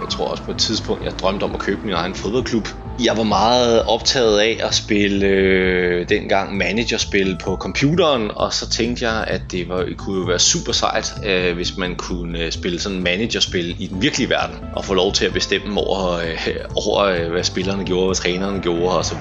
Jeg 0.00 0.08
tror 0.08 0.28
også 0.28 0.42
på 0.42 0.50
et 0.50 0.58
tidspunkt, 0.58 1.04
jeg 1.04 1.12
drømte 1.12 1.44
om 1.44 1.54
at 1.54 1.60
købe 1.60 1.80
min 1.84 1.94
egen 1.94 2.14
fodboldklub. 2.14 2.68
Jeg 3.04 3.16
var 3.16 3.22
meget 3.22 3.84
optaget 3.84 4.40
af 4.40 4.58
at 4.62 4.74
spille 4.74 5.26
øh, 5.26 6.08
dengang 6.08 6.56
managerspil 6.56 7.36
på 7.44 7.56
computeren, 7.56 8.30
og 8.36 8.52
så 8.52 8.68
tænkte 8.68 9.08
jeg, 9.08 9.24
at 9.26 9.42
det 9.52 9.68
var, 9.68 9.88
kunne 9.96 10.18
jo 10.20 10.24
være 10.24 10.38
super 10.38 10.72
sejt, 10.72 11.14
øh, 11.26 11.54
hvis 11.54 11.76
man 11.76 11.96
kunne 11.96 12.38
øh, 12.38 12.52
spille 12.52 12.80
sådan 12.80 13.02
managerspil 13.02 13.82
i 13.82 13.86
den 13.86 14.02
virkelige 14.02 14.30
verden, 14.30 14.56
og 14.72 14.84
få 14.84 14.94
lov 14.94 15.12
til 15.12 15.26
at 15.26 15.32
bestemme 15.32 15.80
over, 15.80 16.12
øh, 16.18 16.48
over 16.74 17.04
øh, 17.04 17.30
hvad 17.30 17.44
spillerne 17.44 17.84
gjorde, 17.84 18.06
hvad 18.06 18.14
trænerne 18.16 18.60
gjorde 18.60 18.98
osv. 18.98 19.18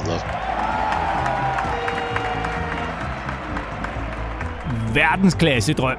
Verdensklasse 4.93 5.73
drøm. 5.73 5.97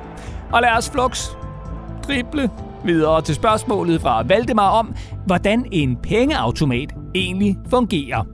Og 0.52 0.62
lad 0.62 0.70
os 0.78 0.90
flux 0.90 1.28
drible 2.06 2.50
videre 2.84 3.22
til 3.22 3.34
spørgsmålet 3.34 4.00
fra 4.00 4.22
Valdemar 4.22 4.70
om, 4.70 4.94
hvordan 5.26 5.66
en 5.72 5.96
pengeautomat 5.96 6.97
egentlig 7.14 7.56
fungerer. 7.70 8.24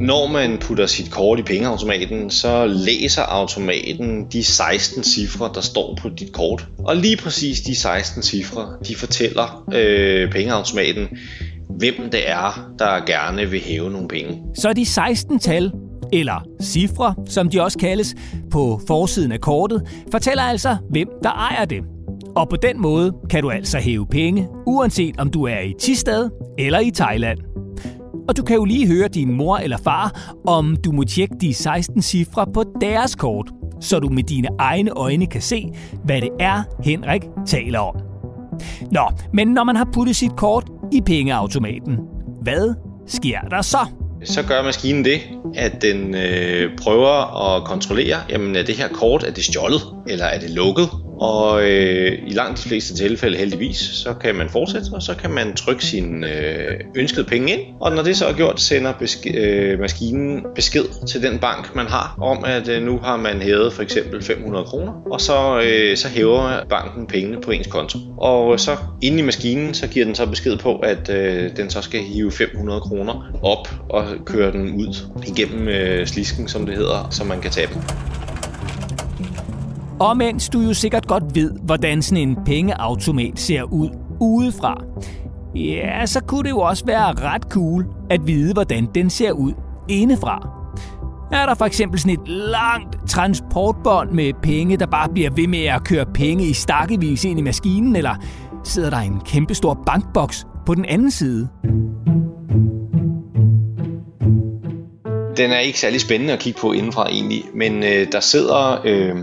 Når 0.00 0.28
man 0.32 0.58
putter 0.58 0.86
sit 0.86 1.10
kort 1.10 1.38
i 1.38 1.42
pengeautomaten, 1.42 2.30
så 2.30 2.66
læser 2.66 3.22
automaten 3.22 4.26
de 4.32 4.44
16 4.44 5.04
cifre, 5.04 5.50
der 5.54 5.60
står 5.60 5.98
på 6.02 6.08
dit 6.08 6.32
kort. 6.32 6.66
Og 6.78 6.96
lige 6.96 7.16
præcis 7.16 7.60
de 7.60 7.74
16 7.74 8.22
cifre, 8.22 8.68
de 8.88 8.96
fortæller 8.96 9.64
øh, 9.74 10.32
pengeautomaten, 10.32 11.08
hvem 11.78 11.94
det 12.12 12.30
er, 12.30 12.72
der 12.78 13.04
gerne 13.06 13.50
vil 13.50 13.60
hæve 13.60 13.90
nogle 13.90 14.08
penge. 14.08 14.42
Så 14.54 14.72
de 14.72 14.86
16 14.86 15.38
tal, 15.38 15.72
eller 16.12 16.46
cifre, 16.62 17.14
som 17.26 17.48
de 17.48 17.62
også 17.62 17.78
kaldes, 17.78 18.14
på 18.50 18.80
forsiden 18.86 19.32
af 19.32 19.40
kortet, 19.40 19.88
fortæller 20.10 20.42
altså, 20.42 20.76
hvem 20.90 21.08
der 21.22 21.30
ejer 21.30 21.64
det. 21.64 21.82
Og 22.36 22.48
på 22.48 22.56
den 22.56 22.80
måde 22.80 23.12
kan 23.30 23.42
du 23.42 23.50
altså 23.50 23.78
hæve 23.78 24.06
penge, 24.06 24.48
uanset 24.66 25.20
om 25.20 25.30
du 25.30 25.44
er 25.44 25.60
i 25.60 25.74
Tistad 25.80 26.30
eller 26.58 26.80
i 26.80 26.90
Thailand. 26.90 27.38
Og 28.28 28.36
du 28.36 28.42
kan 28.42 28.56
jo 28.56 28.64
lige 28.64 28.86
høre 28.86 29.08
din 29.08 29.32
mor 29.32 29.56
eller 29.56 29.78
far, 29.84 30.32
om 30.46 30.76
du 30.84 30.92
må 30.92 31.04
tjekke 31.04 31.34
de 31.40 31.54
16 31.54 32.02
cifre 32.02 32.46
på 32.54 32.64
deres 32.80 33.14
kort, 33.14 33.50
så 33.80 33.98
du 33.98 34.08
med 34.08 34.22
dine 34.22 34.48
egne 34.58 34.90
øjne 34.90 35.26
kan 35.26 35.42
se, 35.42 35.68
hvad 36.04 36.20
det 36.20 36.30
er, 36.40 36.62
Henrik 36.84 37.22
taler 37.46 37.78
om. 37.78 37.96
Nå, 38.90 39.10
men 39.32 39.48
når 39.48 39.64
man 39.64 39.76
har 39.76 39.88
puttet 39.92 40.16
sit 40.16 40.36
kort 40.36 40.70
i 40.92 41.00
pengeautomaten, 41.00 41.98
hvad 42.42 42.74
sker 43.06 43.40
der 43.40 43.62
så? 43.62 43.86
Så 44.24 44.42
gør 44.42 44.62
maskinen 44.62 45.04
det, 45.04 45.20
at 45.54 45.82
den 45.82 46.14
øh, 46.14 46.70
prøver 46.78 47.54
at 47.54 47.64
kontrollere, 47.64 48.16
jamen 48.30 48.56
er 48.56 48.62
det 48.62 48.76
her 48.76 48.88
kort, 48.88 49.22
er 49.22 49.32
det 49.32 49.44
stjålet, 49.44 49.80
eller 50.08 50.24
er 50.24 50.40
det 50.40 50.50
lukket? 50.50 50.88
Og 51.20 51.62
øh, 51.62 52.18
i 52.26 52.30
langt 52.30 52.64
de 52.64 52.68
fleste 52.68 52.94
tilfælde 52.94 53.38
heldigvis, 53.38 53.76
så 53.76 54.14
kan 54.14 54.34
man 54.34 54.48
fortsætte, 54.48 54.86
og 54.92 55.02
så 55.02 55.14
kan 55.14 55.30
man 55.30 55.54
trykke 55.56 55.84
sin 55.84 56.24
øh, 56.24 56.80
ønskede 56.94 57.24
penge 57.24 57.52
ind. 57.52 57.60
Og 57.80 57.92
når 57.92 58.02
det 58.02 58.16
så 58.16 58.26
er 58.26 58.32
gjort, 58.32 58.60
sender 58.60 58.92
besk- 58.92 59.36
øh, 59.36 59.80
maskinen 59.80 60.46
besked 60.54 61.06
til 61.06 61.22
den 61.22 61.38
bank, 61.38 61.74
man 61.74 61.86
har, 61.86 62.18
om 62.22 62.44
at 62.44 62.68
øh, 62.68 62.82
nu 62.82 62.98
har 62.98 63.16
man 63.16 63.42
hævet 63.42 63.72
for 63.72 63.82
eksempel 63.82 64.22
500 64.22 64.64
kroner, 64.64 64.92
og 65.12 65.20
så, 65.20 65.62
øh, 65.64 65.96
så 65.96 66.08
hæver 66.08 66.64
banken 66.68 67.06
pengene 67.06 67.40
på 67.40 67.50
ens 67.50 67.66
konto. 67.66 67.98
Og 68.18 68.60
så 68.60 68.76
inde 69.02 69.18
i 69.18 69.22
maskinen, 69.22 69.74
så 69.74 69.86
giver 69.86 70.04
den 70.04 70.14
så 70.14 70.26
besked 70.26 70.56
på, 70.56 70.78
at 70.78 71.10
øh, 71.10 71.56
den 71.56 71.70
så 71.70 71.82
skal 71.82 72.00
hive 72.00 72.32
500 72.32 72.80
kroner 72.80 73.30
op 73.42 73.68
og 73.88 74.04
køre 74.26 74.52
den 74.52 74.70
ud 74.70 74.96
igennem 75.26 75.68
øh, 75.68 76.06
slisken, 76.06 76.48
som 76.48 76.66
det 76.66 76.74
hedder, 76.76 77.08
så 77.10 77.24
man 77.24 77.40
kan 77.40 77.50
tage 77.50 77.66
dem. 77.66 77.82
Og 80.00 80.16
mens 80.16 80.48
du 80.48 80.60
jo 80.60 80.74
sikkert 80.74 81.06
godt 81.06 81.24
ved, 81.34 81.52
hvordan 81.62 82.02
sådan 82.02 82.28
en 82.28 82.36
pengeautomat 82.46 83.40
ser 83.40 83.62
ud 83.62 83.88
udefra, 84.20 84.84
ja, 85.54 86.06
så 86.06 86.20
kunne 86.20 86.42
det 86.42 86.50
jo 86.50 86.58
også 86.58 86.86
være 86.86 87.12
ret 87.12 87.42
cool 87.42 87.86
at 88.10 88.26
vide, 88.26 88.52
hvordan 88.52 88.88
den 88.94 89.10
ser 89.10 89.32
ud 89.32 89.52
indefra. 89.88 90.48
Er 91.32 91.46
der 91.46 91.54
for 91.54 91.64
eksempel 91.64 92.00
sådan 92.00 92.20
et 92.20 92.28
langt 92.28 92.96
transportbånd 93.08 94.10
med 94.10 94.32
penge, 94.42 94.76
der 94.76 94.86
bare 94.86 95.08
bliver 95.08 95.30
ved 95.30 95.48
med 95.48 95.64
at 95.64 95.84
køre 95.84 96.06
penge 96.14 96.44
i 96.44 96.52
stakkevis 96.52 97.24
ind 97.24 97.38
i 97.38 97.42
maskinen, 97.42 97.96
eller 97.96 98.14
sidder 98.64 98.90
der 98.90 98.98
en 98.98 99.20
kæmpestor 99.26 99.82
bankboks 99.86 100.46
på 100.66 100.74
den 100.74 100.84
anden 100.84 101.10
side? 101.10 101.48
Den 105.36 105.50
er 105.50 105.58
ikke 105.58 105.80
særlig 105.80 106.00
spændende 106.00 106.32
at 106.32 106.38
kigge 106.38 106.60
på 106.60 106.72
indenfra 106.72 107.08
egentlig, 107.08 107.44
men 107.54 107.82
øh, 107.82 108.12
der 108.12 108.20
sidder 108.20 108.80
øh, 108.84 109.16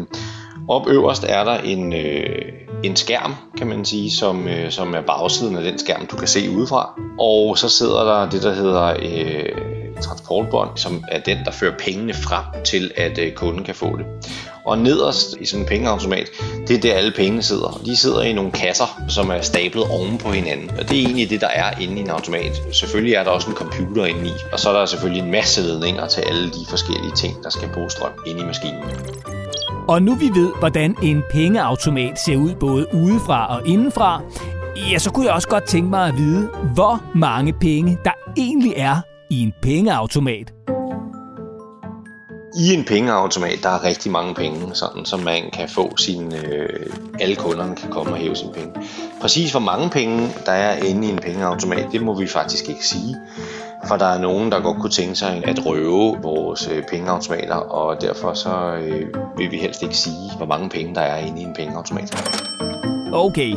op 0.67 0.88
øverst 0.88 1.24
er 1.24 1.43
der 1.43 1.57
en, 1.57 1.93
øh, 1.93 2.53
en 2.83 2.95
skærm, 2.95 3.36
kan 3.57 3.67
man 3.67 3.86
sige, 3.86 4.12
som, 4.12 4.47
øh, 4.47 4.71
som 4.71 4.93
er 4.93 5.01
bagsiden 5.01 5.57
af 5.57 5.63
den 5.63 5.79
skærm, 5.79 6.05
du 6.05 6.15
kan 6.15 6.27
se 6.27 6.50
udefra. 6.50 7.00
Og 7.19 7.57
så 7.57 7.69
sidder 7.69 8.03
der 8.03 8.29
det, 8.29 8.43
der 8.43 8.53
hedder 8.53 8.93
øh, 9.00 9.77
transportbånd, 10.01 10.69
som 10.75 11.03
er 11.07 11.19
den, 11.19 11.38
der 11.45 11.51
fører 11.51 11.77
pengene 11.79 12.13
frem 12.13 12.63
til, 12.63 12.91
at 12.97 13.17
øh, 13.17 13.31
kunden 13.31 13.63
kan 13.63 13.75
få 13.75 13.97
det. 13.97 14.05
Og 14.65 14.77
nederst 14.77 15.36
i 15.39 15.45
sådan 15.45 15.63
en 15.63 15.67
pengeautomat, 15.67 16.29
det 16.67 16.75
er 16.75 16.81
der 16.81 16.93
alle 16.93 17.12
pengene 17.12 17.43
sidder. 17.43 17.81
De 17.86 17.97
sidder 17.97 18.21
i 18.21 18.33
nogle 18.33 18.51
kasser, 18.51 19.01
som 19.09 19.29
er 19.29 19.41
stablet 19.41 19.86
oven 19.89 20.17
på 20.17 20.31
hinanden. 20.31 20.69
Og 20.69 20.89
det 20.89 20.97
er 20.97 21.05
egentlig 21.05 21.29
det, 21.29 21.41
der 21.41 21.47
er 21.47 21.79
inde 21.81 21.97
i 21.97 22.00
en 22.00 22.09
automat. 22.09 22.62
Selvfølgelig 22.71 23.13
er 23.13 23.24
der 23.24 23.31
også 23.31 23.50
en 23.50 23.55
computer 23.55 24.05
inde 24.05 24.27
i, 24.27 24.33
og 24.51 24.59
så 24.59 24.69
er 24.69 24.79
der 24.79 24.86
selvfølgelig 24.86 25.24
en 25.24 25.31
masse 25.31 25.62
ledninger 25.62 26.07
til 26.07 26.21
alle 26.21 26.47
de 26.47 26.65
forskellige 26.69 27.15
ting, 27.15 27.43
der 27.43 27.50
skal 27.50 27.69
bruge 27.74 27.89
strøm 27.89 28.12
inde 28.25 28.41
i 28.41 28.45
maskinen. 28.45 28.83
Og 29.88 30.01
nu 30.01 30.15
vi 30.15 30.29
ved, 30.34 30.51
hvordan 30.60 30.96
en 31.03 31.24
pengeautomat 31.32 32.20
ser 32.20 32.36
ud 32.36 32.56
både 32.56 32.88
udefra 32.94 33.56
og 33.56 33.67
indenfra, 33.67 34.22
ja, 34.91 34.98
så 34.98 35.12
kunne 35.12 35.25
jeg 35.25 35.34
også 35.34 35.48
godt 35.48 35.63
tænke 35.63 35.89
mig 35.89 36.08
at 36.08 36.17
vide, 36.17 36.50
hvor 36.74 37.03
mange 37.15 37.53
penge 37.53 37.98
der 38.06 38.12
egentlig 38.38 38.74
er 38.75 39.01
i 39.29 39.41
en 39.41 39.53
pengeautomat. 39.62 40.53
I 42.58 42.74
en 42.74 42.86
pengeautomat, 42.86 43.60
der 43.63 43.70
er 43.70 43.84
rigtig 43.84 44.12
mange 44.12 44.34
penge, 44.34 44.75
sådan 44.75 45.06
så 45.06 45.17
man 45.17 45.51
kan 45.53 45.70
få 45.70 45.98
sin, 45.98 46.34
øh, 46.36 46.94
alle 47.20 47.36
kunderne 47.36 47.75
kan 47.75 47.89
komme 47.89 48.12
og 48.12 48.17
hæve 48.17 48.36
sine 48.36 48.53
penge. 48.53 48.72
Præcis 49.22 49.51
hvor 49.51 49.60
mange 49.60 49.89
penge 49.89 50.29
der 50.46 50.51
er 50.51 50.84
inde 50.84 51.08
i 51.08 51.12
en 51.12 51.20
pengeautomat, 51.20 51.88
det 51.91 52.01
må 52.01 52.20
vi 52.20 52.27
faktisk 52.27 52.70
ikke 52.70 52.88
sige. 52.88 53.15
For 53.86 53.96
der 53.96 54.05
er 54.05 54.22
nogen, 54.22 54.51
der 54.51 54.62
godt 54.62 54.77
kunne 54.81 54.91
tænke 54.91 55.15
sig 55.15 55.43
at 55.46 55.65
røve 55.65 56.17
vores 56.22 56.69
øh, 56.72 56.84
pengeautomater, 56.91 57.55
og 57.55 58.01
derfor 58.01 58.34
så 58.34 58.75
øh, 58.75 59.07
vil 59.38 59.51
vi 59.51 59.57
helst 59.57 59.84
ikke 59.84 59.98
sige, 59.98 60.31
hvor 60.38 60.46
mange 60.46 60.69
penge 60.69 60.96
der 60.96 61.01
er 61.01 61.17
inde 61.17 61.41
i 61.41 61.43
en 61.43 61.53
pengeautomat. 61.53 62.34
Okay, 63.13 63.53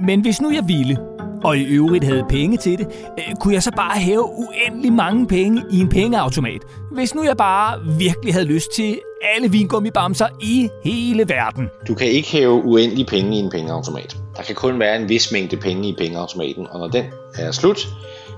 men 0.00 0.20
hvis 0.20 0.40
nu 0.40 0.50
jeg 0.50 0.64
ville, 0.66 0.98
og 1.44 1.58
i 1.58 1.64
øvrigt 1.64 2.04
havde 2.04 2.24
penge 2.28 2.56
til 2.56 2.78
det, 2.78 2.86
øh, 3.18 3.34
kunne 3.40 3.54
jeg 3.54 3.62
så 3.62 3.70
bare 3.76 3.98
hæve 3.98 4.24
uendelig 4.24 4.92
mange 4.92 5.26
penge 5.26 5.62
i 5.70 5.80
en 5.80 5.88
pengeautomat. 5.88 6.62
Hvis 6.92 7.14
nu 7.14 7.24
jeg 7.24 7.36
bare 7.36 7.80
virkelig 7.98 8.34
havde 8.34 8.46
lyst 8.46 8.70
til 8.76 8.98
alle 9.34 9.50
vingummibamser 9.50 10.26
i 10.40 10.68
hele 10.84 11.28
verden. 11.28 11.68
Du 11.88 11.94
kan 11.94 12.06
ikke 12.06 12.28
hæve 12.28 12.64
uendelig 12.64 13.06
penge 13.06 13.36
i 13.36 13.40
en 13.40 13.50
pengeautomat. 13.50 14.16
Der 14.36 14.42
kan 14.42 14.54
kun 14.54 14.78
være 14.78 14.96
en 14.96 15.08
vis 15.08 15.32
mængde 15.32 15.56
penge 15.56 15.88
i 15.88 15.94
pengeautomaten, 15.98 16.66
og 16.70 16.78
når 16.78 16.88
den 16.88 17.04
er 17.38 17.52
slut, 17.52 17.88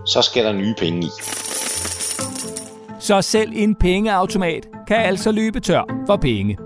så 0.06 0.22
skal 0.22 0.44
der 0.44 0.52
nye 0.52 0.74
penge 0.78 1.06
i. 1.06 1.10
Så 3.00 3.22
selv 3.22 3.52
en 3.54 3.74
pengeautomat 3.74 4.68
kan 4.88 4.96
altså 4.96 5.32
løbe 5.32 5.60
tør 5.60 6.04
for 6.06 6.16
penge. 6.16 6.58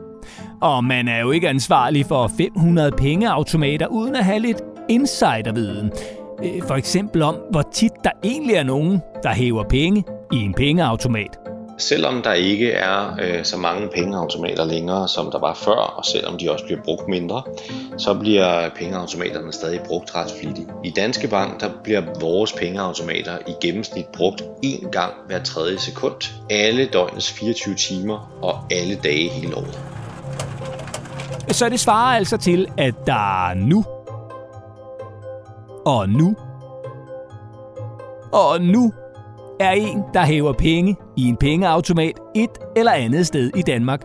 Og 0.61 0.85
man 0.85 1.09
er 1.09 1.21
jo 1.21 1.31
ikke 1.31 1.49
ansvarlig 1.49 2.07
for 2.07 2.31
500 2.39 2.91
pengeautomater 2.93 3.87
uden 3.87 4.17
at 4.17 4.25
have 4.25 4.39
lidt 4.39 4.62
insiderviden. 4.89 5.93
Øh, 6.45 6.62
for 6.67 6.75
eksempel 6.75 7.23
om, 7.23 7.37
hvor 7.51 7.62
tit 7.62 7.93
der 8.05 8.11
egentlig 8.25 8.57
er 8.57 8.62
nogen, 8.62 9.01
der 9.23 9.33
hæver 9.33 9.65
penge 9.65 10.05
i 10.33 10.37
en 10.37 10.55
pengeautomat. 10.55 11.39
Selvom 11.79 12.23
der 12.23 12.33
ikke 12.33 12.73
er 12.73 13.17
øh, 13.23 13.45
så 13.45 13.57
mange 13.57 13.88
pengeautomater 13.88 14.64
længere, 14.64 15.09
som 15.09 15.31
der 15.31 15.38
var 15.38 15.55
før, 15.55 15.76
og 15.76 16.05
selvom 16.05 16.38
de 16.38 16.50
også 16.50 16.64
bliver 16.64 16.83
brugt 16.85 17.09
mindre, 17.09 17.43
så 17.99 18.14
bliver 18.14 18.69
pengeautomaterne 18.69 19.52
stadig 19.52 19.81
brugt 19.87 20.14
ret 20.14 20.31
flittigt. 20.41 20.69
I 20.85 20.91
Danske 20.91 21.29
Bank 21.29 21.61
der 21.61 21.71
bliver 21.85 22.02
vores 22.21 22.52
pengeautomater 22.52 23.38
i 23.47 23.52
gennemsnit 23.61 24.07
brugt 24.07 24.43
én 24.67 24.91
gang 24.91 25.12
hver 25.26 25.43
tredje 25.43 25.79
sekund, 25.79 26.14
alle 26.50 26.87
døgnets 26.87 27.33
24 27.33 27.75
timer 27.75 28.38
og 28.43 28.59
alle 28.71 28.95
dage 29.05 29.29
hele 29.29 29.57
året. 29.57 29.81
Så 31.49 31.69
det 31.69 31.81
svarer 31.81 32.17
altså 32.17 32.37
til, 32.37 32.69
at 32.79 32.95
der 33.07 33.55
nu 33.55 33.85
og 35.87 36.09
nu 36.09 36.37
og 38.33 38.61
nu 38.61 38.93
er 39.62 39.71
en, 39.71 40.02
der 40.14 40.25
hæver 40.25 40.52
penge 40.52 40.97
i 41.16 41.28
en 41.28 41.37
pengeautomat 41.37 42.14
et 42.37 42.50
eller 42.76 42.92
andet 42.92 43.26
sted 43.26 43.50
i 43.57 43.62
Danmark. 43.62 44.04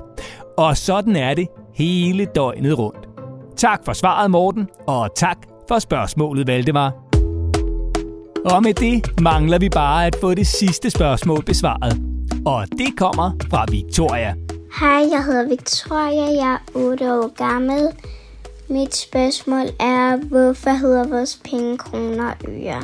Og 0.57 0.77
sådan 0.77 1.15
er 1.15 1.33
det 1.33 1.47
hele 1.73 2.25
døgnet 2.25 2.79
rundt. 2.79 3.07
Tak 3.57 3.85
for 3.85 3.93
svaret, 3.93 4.31
Morten, 4.31 4.67
og 4.87 5.15
tak 5.15 5.37
for 5.67 5.79
spørgsmålet, 5.79 6.47
Valdemar. 6.47 6.93
Og 8.45 8.63
med 8.63 8.73
det 8.73 9.21
mangler 9.21 9.59
vi 9.59 9.69
bare 9.69 10.05
at 10.05 10.15
få 10.21 10.33
det 10.33 10.47
sidste 10.47 10.89
spørgsmål 10.89 11.43
besvaret. 11.43 12.01
Og 12.45 12.67
det 12.71 12.97
kommer 12.97 13.31
fra 13.51 13.65
Victoria. 13.71 14.35
Hej, 14.79 15.03
jeg 15.11 15.23
hedder 15.25 15.49
Victoria, 15.49 16.43
jeg 16.43 16.59
er 16.75 16.79
8 16.79 17.13
år 17.13 17.33
gammel. 17.35 17.87
Mit 18.69 18.95
spørgsmål 18.95 19.65
er, 19.79 20.27
hvorfor 20.27 20.69
hedder 20.69 21.07
vores 21.07 21.41
penge 21.43 21.77
kroner 21.77 22.25
og 22.25 22.35
øre? 22.47 22.83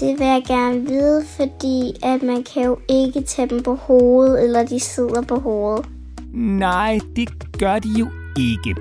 Det 0.00 0.18
vil 0.18 0.26
jeg 0.26 0.42
gerne 0.48 0.86
vide, 0.86 1.24
fordi 1.36 1.92
at 2.02 2.22
man 2.22 2.44
kan 2.54 2.62
jo 2.64 2.78
ikke 2.88 3.20
tage 3.20 3.48
dem 3.48 3.62
på 3.62 3.74
hovedet, 3.74 4.44
eller 4.44 4.66
de 4.66 4.80
sidder 4.80 5.22
på 5.22 5.38
hovedet. 5.38 5.86
Nej, 6.34 6.98
det 7.16 7.28
gør 7.58 7.78
de 7.78 7.88
jo 7.98 8.08
ikke. 8.38 8.74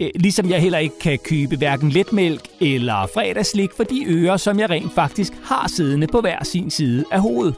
Øh, 0.00 0.10
ligesom 0.14 0.50
jeg 0.50 0.60
heller 0.60 0.78
ikke 0.78 0.98
kan 0.98 1.18
købe 1.24 1.56
hverken 1.56 1.90
letmælk 1.90 2.48
eller 2.60 3.06
fredagslik 3.14 3.70
for 3.76 3.84
de 3.84 4.04
ører, 4.08 4.36
som 4.36 4.58
jeg 4.58 4.70
rent 4.70 4.92
faktisk 4.92 5.32
har 5.44 5.68
siddende 5.68 6.06
på 6.06 6.20
hver 6.20 6.44
sin 6.44 6.70
side 6.70 7.04
af 7.12 7.20
hovedet. 7.20 7.54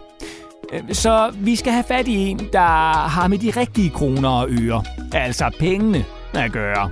Øh, 0.72 0.94
så 0.94 1.32
vi 1.34 1.56
skal 1.56 1.72
have 1.72 1.84
fat 1.84 2.08
i 2.08 2.16
en, 2.16 2.38
der 2.52 3.08
har 3.08 3.28
med 3.28 3.38
de 3.38 3.50
rigtige 3.50 3.90
kroner 3.90 4.28
og 4.28 4.48
øre, 4.50 4.84
altså 5.12 5.50
pengene, 5.58 6.04
at 6.34 6.52
gøre. 6.52 6.90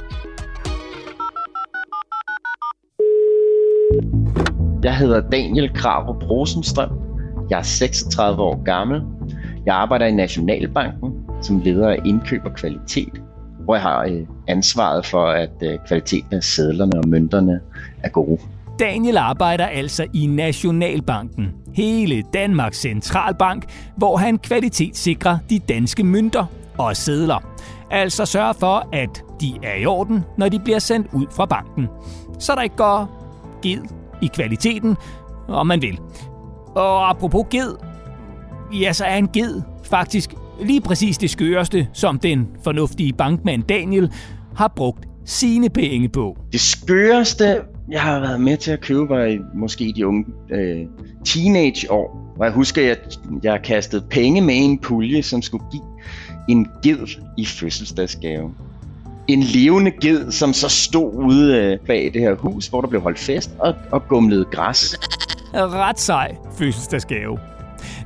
Jeg 4.91 4.99
hedder 4.99 5.21
Daniel 5.21 5.75
Krarup 5.75 6.31
Rosenstrøm. 6.31 6.91
Jeg 7.51 7.59
er 7.59 7.63
36 7.63 8.43
år 8.43 8.63
gammel. 8.65 9.03
Jeg 9.67 9.75
arbejder 9.75 10.07
i 10.07 10.13
Nationalbanken 10.13 11.13
som 11.43 11.61
leder 11.61 11.89
af 11.89 11.99
indkøb 12.05 12.45
og 12.45 12.55
kvalitet, 12.55 13.23
hvor 13.65 13.75
jeg 13.75 13.83
har 13.83 14.05
øh, 14.05 14.27
ansvaret 14.49 15.07
for, 15.07 15.27
at 15.27 15.51
øh, 15.63 15.79
kvaliteten 15.87 16.35
af 16.35 16.43
sædlerne 16.43 16.99
og 16.99 17.09
mønterne 17.09 17.61
er 18.03 18.09
gode. 18.09 18.39
Daniel 18.79 19.17
arbejder 19.17 19.67
altså 19.67 20.07
i 20.15 20.27
Nationalbanken, 20.27 21.55
hele 21.75 22.23
Danmarks 22.35 22.81
centralbank, 22.81 23.65
hvor 23.97 24.17
han 24.17 24.39
kvalitetssikrer 24.39 25.39
de 25.51 25.59
danske 25.59 26.05
mønter 26.05 26.47
og 26.79 26.97
sædler. 26.97 27.57
Altså 27.91 28.27
sørger 28.27 28.53
for, 28.53 28.89
at 28.93 29.25
de 29.41 29.53
er 29.63 29.75
i 29.75 29.87
orden, 29.87 30.25
når 30.39 30.49
de 30.49 30.59
bliver 30.59 30.79
sendt 30.79 31.07
ud 31.13 31.27
fra 31.37 31.47
banken. 31.47 31.89
Så 32.39 32.55
der 32.55 32.63
ikke 32.63 32.77
går 32.77 33.17
ged 33.63 34.00
i 34.23 34.31
kvaliteten, 34.35 34.97
om 35.49 35.67
man 35.67 35.83
vil. 35.83 35.99
Og 36.75 37.11
apropos 37.11 37.47
ged, 37.51 37.75
ja, 38.73 38.93
så 38.93 39.05
er 39.05 39.17
en 39.17 39.29
ged 39.29 39.63
faktisk 39.85 40.35
lige 40.63 40.81
præcis 40.81 41.19
det 41.19 41.31
skøreste, 41.31 41.89
som 41.93 42.19
den 42.19 42.49
fornuftige 42.65 43.13
bankmand 43.13 43.63
Daniel 43.63 44.13
har 44.57 44.73
brugt 44.77 45.09
sine 45.25 45.69
penge 45.71 46.09
på. 46.09 46.37
Det 46.53 46.61
skøreste, 46.61 47.61
jeg 47.91 48.01
har 48.01 48.21
været 48.21 48.41
med 48.41 48.57
til 48.57 48.71
at 48.71 48.81
købe, 48.81 49.09
var 49.09 49.25
i, 49.25 49.39
måske 49.55 49.85
i 49.85 49.93
de 49.93 50.07
unge 50.07 50.25
øh, 50.51 50.87
teenageår, 51.25 52.33
hvor 52.37 52.45
jeg 52.45 52.55
husker, 52.55 52.91
at 52.91 53.19
jeg 53.43 53.61
kastede 53.65 54.05
penge 54.11 54.41
med 54.41 54.55
en 54.57 54.79
pulje, 54.79 55.23
som 55.23 55.43
skulle 55.43 55.65
give 55.73 55.83
en 56.49 56.69
ged 56.83 57.07
i 57.39 57.47
fødselsdagsgave. 57.47 58.55
En 59.31 59.43
levende 59.43 59.91
ged, 59.91 60.31
som 60.31 60.53
så 60.53 60.69
stod 60.69 61.15
ude 61.15 61.57
øh, 61.57 61.79
bag 61.87 62.11
det 62.15 62.23
her 62.23 62.35
hus, 62.35 62.67
hvor 62.67 62.81
der 62.81 62.89
blev 62.89 63.01
holdt 63.01 63.19
fest 63.19 63.51
og, 63.59 63.75
og 63.91 64.09
gumlede 64.09 64.45
græs. 64.45 64.97
Ret 65.55 66.01
sej 66.01 66.37
fødselsdagsgave. 66.59 67.39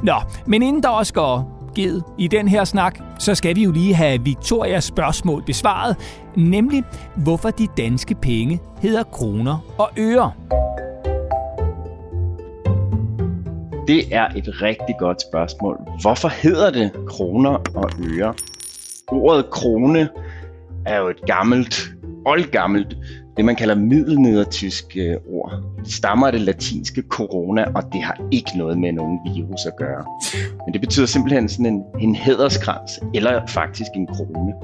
Nå, 0.03 0.15
men 0.47 0.63
inden 0.63 0.83
der 0.83 0.89
også 0.89 1.15
går 1.15 1.71
ged 1.75 2.01
i 2.19 2.29
den 2.29 2.49
her 2.49 2.65
snak, 2.65 2.99
så 3.19 3.35
skal 3.35 3.57
vi 3.57 3.63
jo 3.63 3.73
lige 3.73 3.95
have 3.95 4.25
Victorias 4.25 4.85
spørgsmål 4.85 5.45
besvaret, 5.47 5.97
nemlig 6.37 6.83
hvorfor 7.17 7.51
de 7.51 7.67
danske 7.77 8.15
penge 8.15 8.61
hedder 8.83 9.03
kroner 9.03 9.75
og 9.79 9.91
øre. 9.99 10.33
Det 13.89 14.15
er 14.15 14.27
et 14.37 14.63
rigtig 14.63 14.95
godt 14.99 15.23
spørgsmål. 15.23 15.79
Hvorfor 16.01 16.29
hedder 16.29 16.71
det 16.71 16.91
kroner 17.09 17.51
og 17.75 17.91
øre? 18.05 18.35
Ordet 19.09 19.51
krone 19.51 20.09
er 20.87 20.99
jo 20.99 21.09
et 21.09 21.27
gammelt, 21.27 21.93
oldgammelt 22.27 22.97
det, 23.37 23.45
man 23.45 23.57
kalder 23.57 23.75
middelnedertysk 23.75 24.97
øh, 24.97 25.17
ord. 25.29 25.53
Det 25.85 25.93
stammer 25.93 26.27
af 26.27 26.33
det 26.33 26.41
latinske 26.41 27.03
corona, 27.09 27.65
og 27.75 27.83
det 27.93 28.03
har 28.03 28.21
ikke 28.31 28.51
noget 28.57 28.79
med 28.79 28.93
nogen 28.93 29.19
virus 29.35 29.67
at 29.67 29.77
gøre. 29.77 30.05
Men 30.67 30.73
det 30.73 30.81
betyder 30.81 31.07
simpelthen 31.07 31.49
sådan 31.49 31.67
en, 31.67 31.83
en 32.01 32.15
hæderskrans, 32.15 33.01
eller 33.15 33.47
faktisk 33.47 33.91
en 33.95 34.07
krone. 34.07 34.55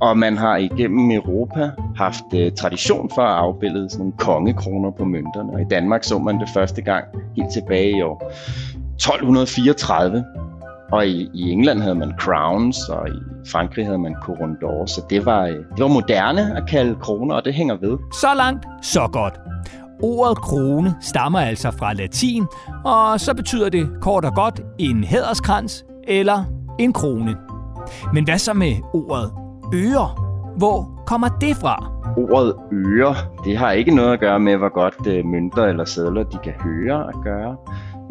Og 0.00 0.18
man 0.18 0.36
har 0.38 0.56
igennem 0.56 1.10
Europa 1.10 1.70
haft 1.96 2.24
øh, 2.34 2.52
tradition 2.52 3.10
for 3.14 3.22
at 3.22 3.38
afbilde 3.38 3.90
sådan 3.90 3.98
nogle 3.98 4.12
kongekroner 4.18 4.90
på 4.90 5.04
mønterne. 5.04 5.52
Og 5.52 5.60
i 5.60 5.64
Danmark 5.70 6.04
så 6.04 6.18
man 6.18 6.40
det 6.40 6.48
første 6.54 6.82
gang 6.82 7.04
helt 7.36 7.52
tilbage 7.52 7.98
i 7.98 8.02
år 8.02 8.32
1234. 8.94 10.24
Og 10.92 11.06
i, 11.06 11.30
i 11.34 11.50
England 11.50 11.80
havde 11.80 11.94
man 11.94 12.12
crowns, 12.20 12.88
og 12.88 13.08
i 13.08 13.48
Frankrig 13.50 13.84
havde 13.86 13.98
man 13.98 14.14
couronne 14.22 14.56
d'or, 14.62 14.86
så 14.86 15.02
det 15.10 15.26
var, 15.26 15.42
øh, 15.42 15.54
det 15.54 15.78
var 15.78 15.88
moderne 15.88 16.56
at 16.56 16.68
kalde 16.68 16.94
kroner, 16.94 17.34
og 17.34 17.44
det 17.44 17.54
hænger 17.54 17.76
ved. 17.76 17.98
Så 18.12 18.26
langt, 18.36 18.66
så 18.82 19.08
godt. 19.12 19.40
Ordet 20.02 20.38
krone 20.38 20.94
stammer 21.00 21.40
altså 21.40 21.70
fra 21.70 21.92
latin, 21.92 22.46
og 22.84 23.20
så 23.20 23.34
betyder 23.34 23.68
det 23.68 23.90
kort 24.00 24.24
og 24.24 24.34
godt 24.34 24.60
en 24.78 25.04
hæderskrans 25.04 25.84
eller 26.08 26.44
en 26.78 26.92
krone. 26.92 27.36
Men 28.12 28.24
hvad 28.24 28.38
så 28.38 28.52
med 28.52 28.74
ordet 28.94 29.32
øre? 29.74 30.08
Hvor 30.56 31.02
kommer 31.06 31.28
det 31.28 31.56
fra? 31.56 31.92
Ordet 32.16 32.54
øre, 32.72 33.14
det 33.44 33.56
har 33.56 33.70
ikke 33.70 33.94
noget 33.94 34.12
at 34.12 34.20
gøre 34.20 34.40
med, 34.40 34.56
hvor 34.56 34.72
godt 34.74 35.06
øh, 35.06 35.24
mønter 35.24 35.64
eller 35.64 35.84
sædler 35.84 36.22
de 36.22 36.38
kan 36.44 36.52
høre 36.52 37.08
at 37.08 37.14
gøre 37.24 37.56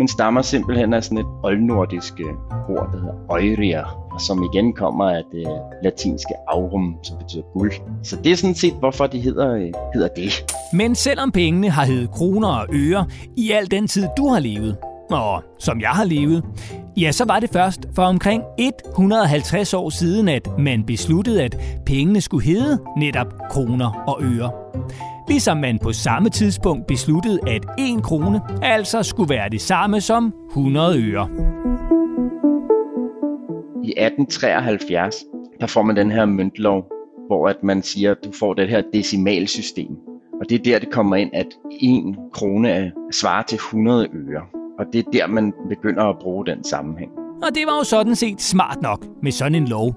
men 0.02 0.08
stammer 0.08 0.42
simpelthen 0.42 0.94
af 0.94 1.04
sådan 1.04 1.18
et 1.18 1.26
oldnordisk 1.44 2.20
øh, 2.20 2.76
ord, 2.76 2.90
der 2.92 3.00
hedder 3.00 3.32
øjria, 3.32 3.84
som 4.20 4.44
igen 4.54 4.74
kommer 4.74 5.10
af 5.10 5.24
det 5.32 5.48
latinske 5.84 6.34
aurum, 6.48 6.96
som 7.04 7.18
betyder 7.18 7.44
guld. 7.54 7.72
Så 8.04 8.16
det 8.24 8.32
er 8.32 8.36
sådan 8.36 8.56
set, 8.56 8.74
hvorfor 8.74 9.08
de 9.08 9.20
hedder, 9.20 9.54
øh, 9.54 9.72
hedder 9.94 10.08
det. 10.16 10.54
Men 10.74 10.96
selvom 10.96 11.32
pengene 11.32 11.70
har 11.70 11.86
heddet 11.86 12.12
kroner 12.12 12.48
og 12.48 12.68
øre 12.74 13.06
i 13.38 13.52
al 13.52 13.72
den 13.72 13.88
tid, 13.88 14.08
du 14.18 14.28
har 14.28 14.40
levet, 14.40 14.78
og 15.12 15.44
som 15.60 15.82
jeg 15.82 15.90
har 15.90 16.04
levet, 16.04 16.44
ja, 16.98 17.12
så 17.12 17.26
var 17.26 17.40
det 17.40 17.50
først 17.50 17.80
for 17.96 18.04
omkring 18.04 18.44
150 18.58 19.74
år 19.74 19.90
siden, 19.90 20.28
at 20.28 20.48
man 20.60 20.84
besluttede, 20.84 21.44
at 21.44 21.58
pengene 21.86 22.22
skulle 22.22 22.46
hedde 22.46 22.80
netop 22.98 23.28
kroner 23.50 24.04
og 24.08 24.20
øre 24.24 24.52
ligesom 25.32 25.58
man 25.58 25.80
på 25.80 25.92
samme 25.92 26.30
tidspunkt 26.30 26.88
besluttede, 26.88 27.40
at 27.48 27.66
1 27.80 28.04
krone 28.04 28.42
altså 28.62 29.04
skulle 29.04 29.30
være 29.30 29.50
det 29.50 29.62
samme 29.62 30.02
som 30.02 30.34
100 30.50 30.88
øre. 30.88 31.30
I 33.84 33.92
1873, 33.98 35.16
der 35.60 35.68
får 35.68 35.82
man 35.82 35.96
den 35.96 36.12
her 36.12 36.26
møntlov, 36.26 36.86
hvor 37.28 37.48
at 37.48 37.64
man 37.64 37.84
siger, 37.84 38.12
at 38.12 38.18
du 38.24 38.32
får 38.40 38.54
det 38.54 38.70
her 38.70 38.82
decimalsystem. 38.94 39.88
Og 40.42 40.50
det 40.50 40.60
er 40.60 40.64
der, 40.64 40.80
det 40.80 40.92
kommer 40.92 41.16
ind, 41.16 41.30
at 41.34 41.48
1 41.82 42.16
krone 42.34 42.92
svarer 43.12 43.44
til 43.44 43.56
100 43.56 44.08
øre. 44.14 44.44
Og 44.80 44.86
det 44.94 45.06
er 45.06 45.12
der, 45.12 45.28
man 45.28 45.54
begynder 45.70 46.04
at 46.04 46.16
bruge 46.22 46.46
den 46.46 46.64
sammenhæng. 46.64 47.12
Og 47.44 47.56
det 47.56 47.64
var 47.66 47.78
jo 47.78 47.84
sådan 47.84 48.16
set 48.16 48.42
smart 48.42 48.82
nok 48.82 49.06
med 49.24 49.32
sådan 49.32 49.56
en 49.56 49.68
lov. 49.68 49.96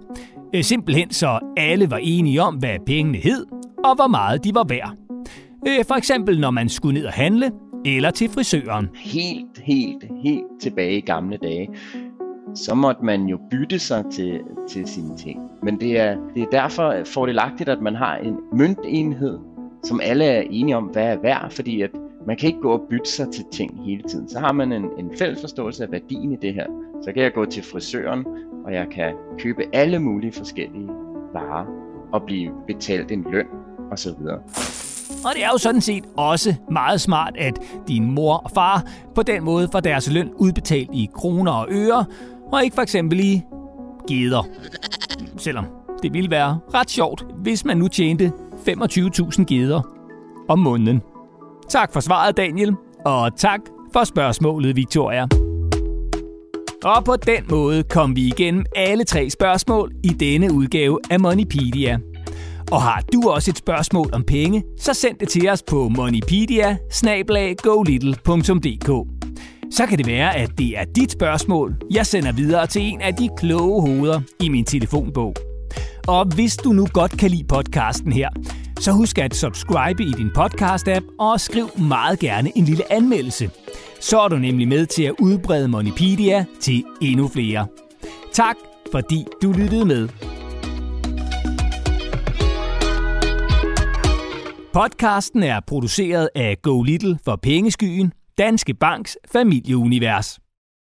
Øh, 0.55 0.65
simpelthen 0.65 1.11
så 1.11 1.39
alle 1.57 1.91
var 1.91 2.01
enige 2.03 2.43
om, 2.43 2.55
hvad 2.55 2.77
pengene 2.87 3.19
hed, 3.19 3.47
og 3.85 3.95
hvor 3.95 4.09
meget 4.09 4.45
de 4.45 4.55
var 4.55 4.65
værd. 4.65 5.04
Øh, 5.69 5.85
for 5.85 5.95
eksempel 5.95 6.41
når 6.41 6.51
man 6.51 6.69
skulle 6.69 6.99
ned 6.99 7.07
og 7.07 7.13
handle, 7.13 7.53
eller 7.85 8.11
til 8.11 8.31
frisøren. 8.31 8.89
Helt, 8.95 9.59
helt, 9.59 10.05
helt 10.25 10.47
tilbage 10.61 10.97
i 10.97 11.01
gamle 11.01 11.37
dage, 11.37 11.69
så 12.55 12.75
måtte 12.75 13.05
man 13.05 13.27
jo 13.27 13.39
bytte 13.51 13.79
sig 13.79 14.05
til, 14.13 14.41
til 14.69 14.87
sine 14.87 15.17
ting. 15.17 15.41
Men 15.63 15.81
det 15.81 16.01
er, 16.01 16.17
det 16.35 16.43
er 16.43 16.47
derfor 16.53 16.95
fordelagtigt, 17.05 17.69
at 17.69 17.83
man 17.83 17.95
har 17.95 18.17
en 18.17 18.37
møntenhed, 18.53 19.39
som 19.85 20.01
alle 20.03 20.25
er 20.25 20.43
enige 20.51 20.77
om, 20.77 20.85
hvad 20.85 21.05
er 21.05 21.17
værd, 21.23 21.51
fordi 21.51 21.83
at 21.83 21.91
man 22.27 22.37
kan 22.37 22.47
ikke 22.47 22.61
gå 22.61 22.73
og 22.73 22.83
bytte 22.91 23.11
sig 23.11 23.27
til 23.33 23.45
ting 23.53 23.85
hele 23.85 24.03
tiden. 24.03 24.29
Så 24.29 24.39
har 24.39 24.53
man 24.53 24.73
en, 24.73 24.85
en 24.99 25.11
fælles 25.19 25.41
forståelse 25.41 25.85
af 25.85 25.93
værdien 25.93 26.33
i 26.33 26.37
det 26.37 26.55
her. 26.55 26.67
Så 27.03 27.13
kan 27.13 27.23
jeg 27.23 27.33
gå 27.33 27.45
til 27.45 27.63
frisøren, 27.63 28.27
og 28.65 28.75
jeg 28.75 28.87
kan 28.93 29.15
købe 29.39 29.63
alle 29.73 29.99
mulige 29.99 30.33
forskellige 30.33 30.89
varer 31.33 31.67
og 32.13 32.23
blive 32.23 32.53
betalt 32.67 33.13
en 33.13 33.27
løn 33.31 33.47
osv. 33.91 34.11
Og 35.25 35.31
det 35.35 35.45
er 35.45 35.49
jo 35.53 35.59
sådan 35.59 35.81
set 35.81 36.05
også 36.17 36.55
meget 36.71 37.01
smart, 37.01 37.37
at 37.39 37.59
din 37.89 38.11
mor 38.11 38.37
og 38.37 38.51
far 38.55 38.83
på 39.15 39.23
den 39.23 39.45
måde 39.45 39.69
får 39.73 39.81
deres 39.81 40.11
løn 40.11 40.31
udbetalt 40.37 40.91
i 40.93 41.09
kroner 41.15 41.53
og 41.53 41.67
øre, 41.71 42.05
og 42.53 42.65
ikke 42.65 42.75
for 42.75 42.83
eksempel 42.83 43.21
i 43.21 43.43
geder. 44.09 44.47
Selvom 45.37 45.67
det 46.03 46.13
ville 46.13 46.31
være 46.31 46.59
ret 46.75 46.91
sjovt, 46.91 47.27
hvis 47.37 47.65
man 47.65 47.77
nu 47.77 47.89
tjente 47.89 48.33
25.000 48.69 49.45
geder 49.45 49.83
om 50.49 50.59
måneden. 50.59 51.03
Tak 51.69 51.93
for 51.93 52.01
svaret, 52.01 52.37
Daniel, 52.37 52.75
og 53.05 53.37
tak 53.37 53.61
for 53.93 54.05
spørgsmålet, 54.05 54.77
Victoria. 54.77 55.27
Og 56.85 57.05
på 57.05 57.17
den 57.17 57.45
måde 57.51 57.83
kom 57.83 58.17
vi 58.17 58.27
igennem 58.27 58.65
alle 58.77 59.05
tre 59.05 59.31
spørgsmål 59.31 59.93
i 60.03 60.09
denne 60.09 60.53
udgave 60.53 60.99
af 61.11 61.21
Moneypedia. 61.21 61.99
Og 62.75 62.83
har 62.83 63.03
du 63.13 63.29
også 63.29 63.51
et 63.51 63.59
spørgsmål 63.59 64.11
om 64.13 64.25
penge, 64.25 64.65
så 64.79 64.95
send 64.95 65.19
det 65.19 65.29
til 65.29 65.49
os 65.49 65.63
på 65.63 65.89
moneypedia 65.89 66.77
Så 69.71 69.87
kan 69.89 69.99
det 69.99 70.07
være, 70.07 70.37
at 70.37 70.51
det 70.59 70.79
er 70.79 70.85
dit 70.85 71.13
spørgsmål, 71.13 71.75
jeg 71.91 72.07
sender 72.07 72.33
videre 72.33 72.67
til 72.67 72.83
en 72.83 73.01
af 73.01 73.15
de 73.15 73.29
kloge 73.37 73.83
hoveder 73.83 74.21
i 74.41 74.49
min 74.49 74.65
telefonbog. 74.65 75.35
Og 76.07 76.35
hvis 76.35 76.57
du 76.57 76.73
nu 76.73 76.87
godt 76.93 77.19
kan 77.19 77.31
lide 77.31 77.45
podcasten 77.45 78.13
her, 78.13 78.29
så 78.81 78.93
husk 78.93 79.19
at 79.19 79.35
subscribe 79.35 80.03
i 80.03 80.13
din 80.13 80.31
podcast-app 80.39 81.17
og 81.19 81.41
skriv 81.41 81.71
meget 81.79 82.19
gerne 82.19 82.59
en 82.59 82.65
lille 82.65 82.93
anmeldelse. 82.93 83.51
Så 84.01 84.21
er 84.21 84.29
du 84.29 84.37
nemlig 84.37 84.69
med 84.69 84.87
til 84.87 85.03
at 85.03 85.15
udbrede 85.21 85.69
Monipedia 85.69 86.45
til 86.61 86.85
endnu 87.03 87.29
flere. 87.29 87.67
Tak, 88.33 88.57
fordi 88.93 89.25
du 89.43 89.53
lyttede 89.53 89.85
med. 89.85 90.09
Podcasten 94.75 95.43
er 95.43 95.61
produceret 95.67 96.29
af 96.35 96.57
Go 96.63 96.83
Little 96.83 97.19
for 97.25 97.37
Pengeskyen, 97.37 98.13
Danske 98.39 98.75
Banks 98.75 99.19
familieunivers. 99.33 100.39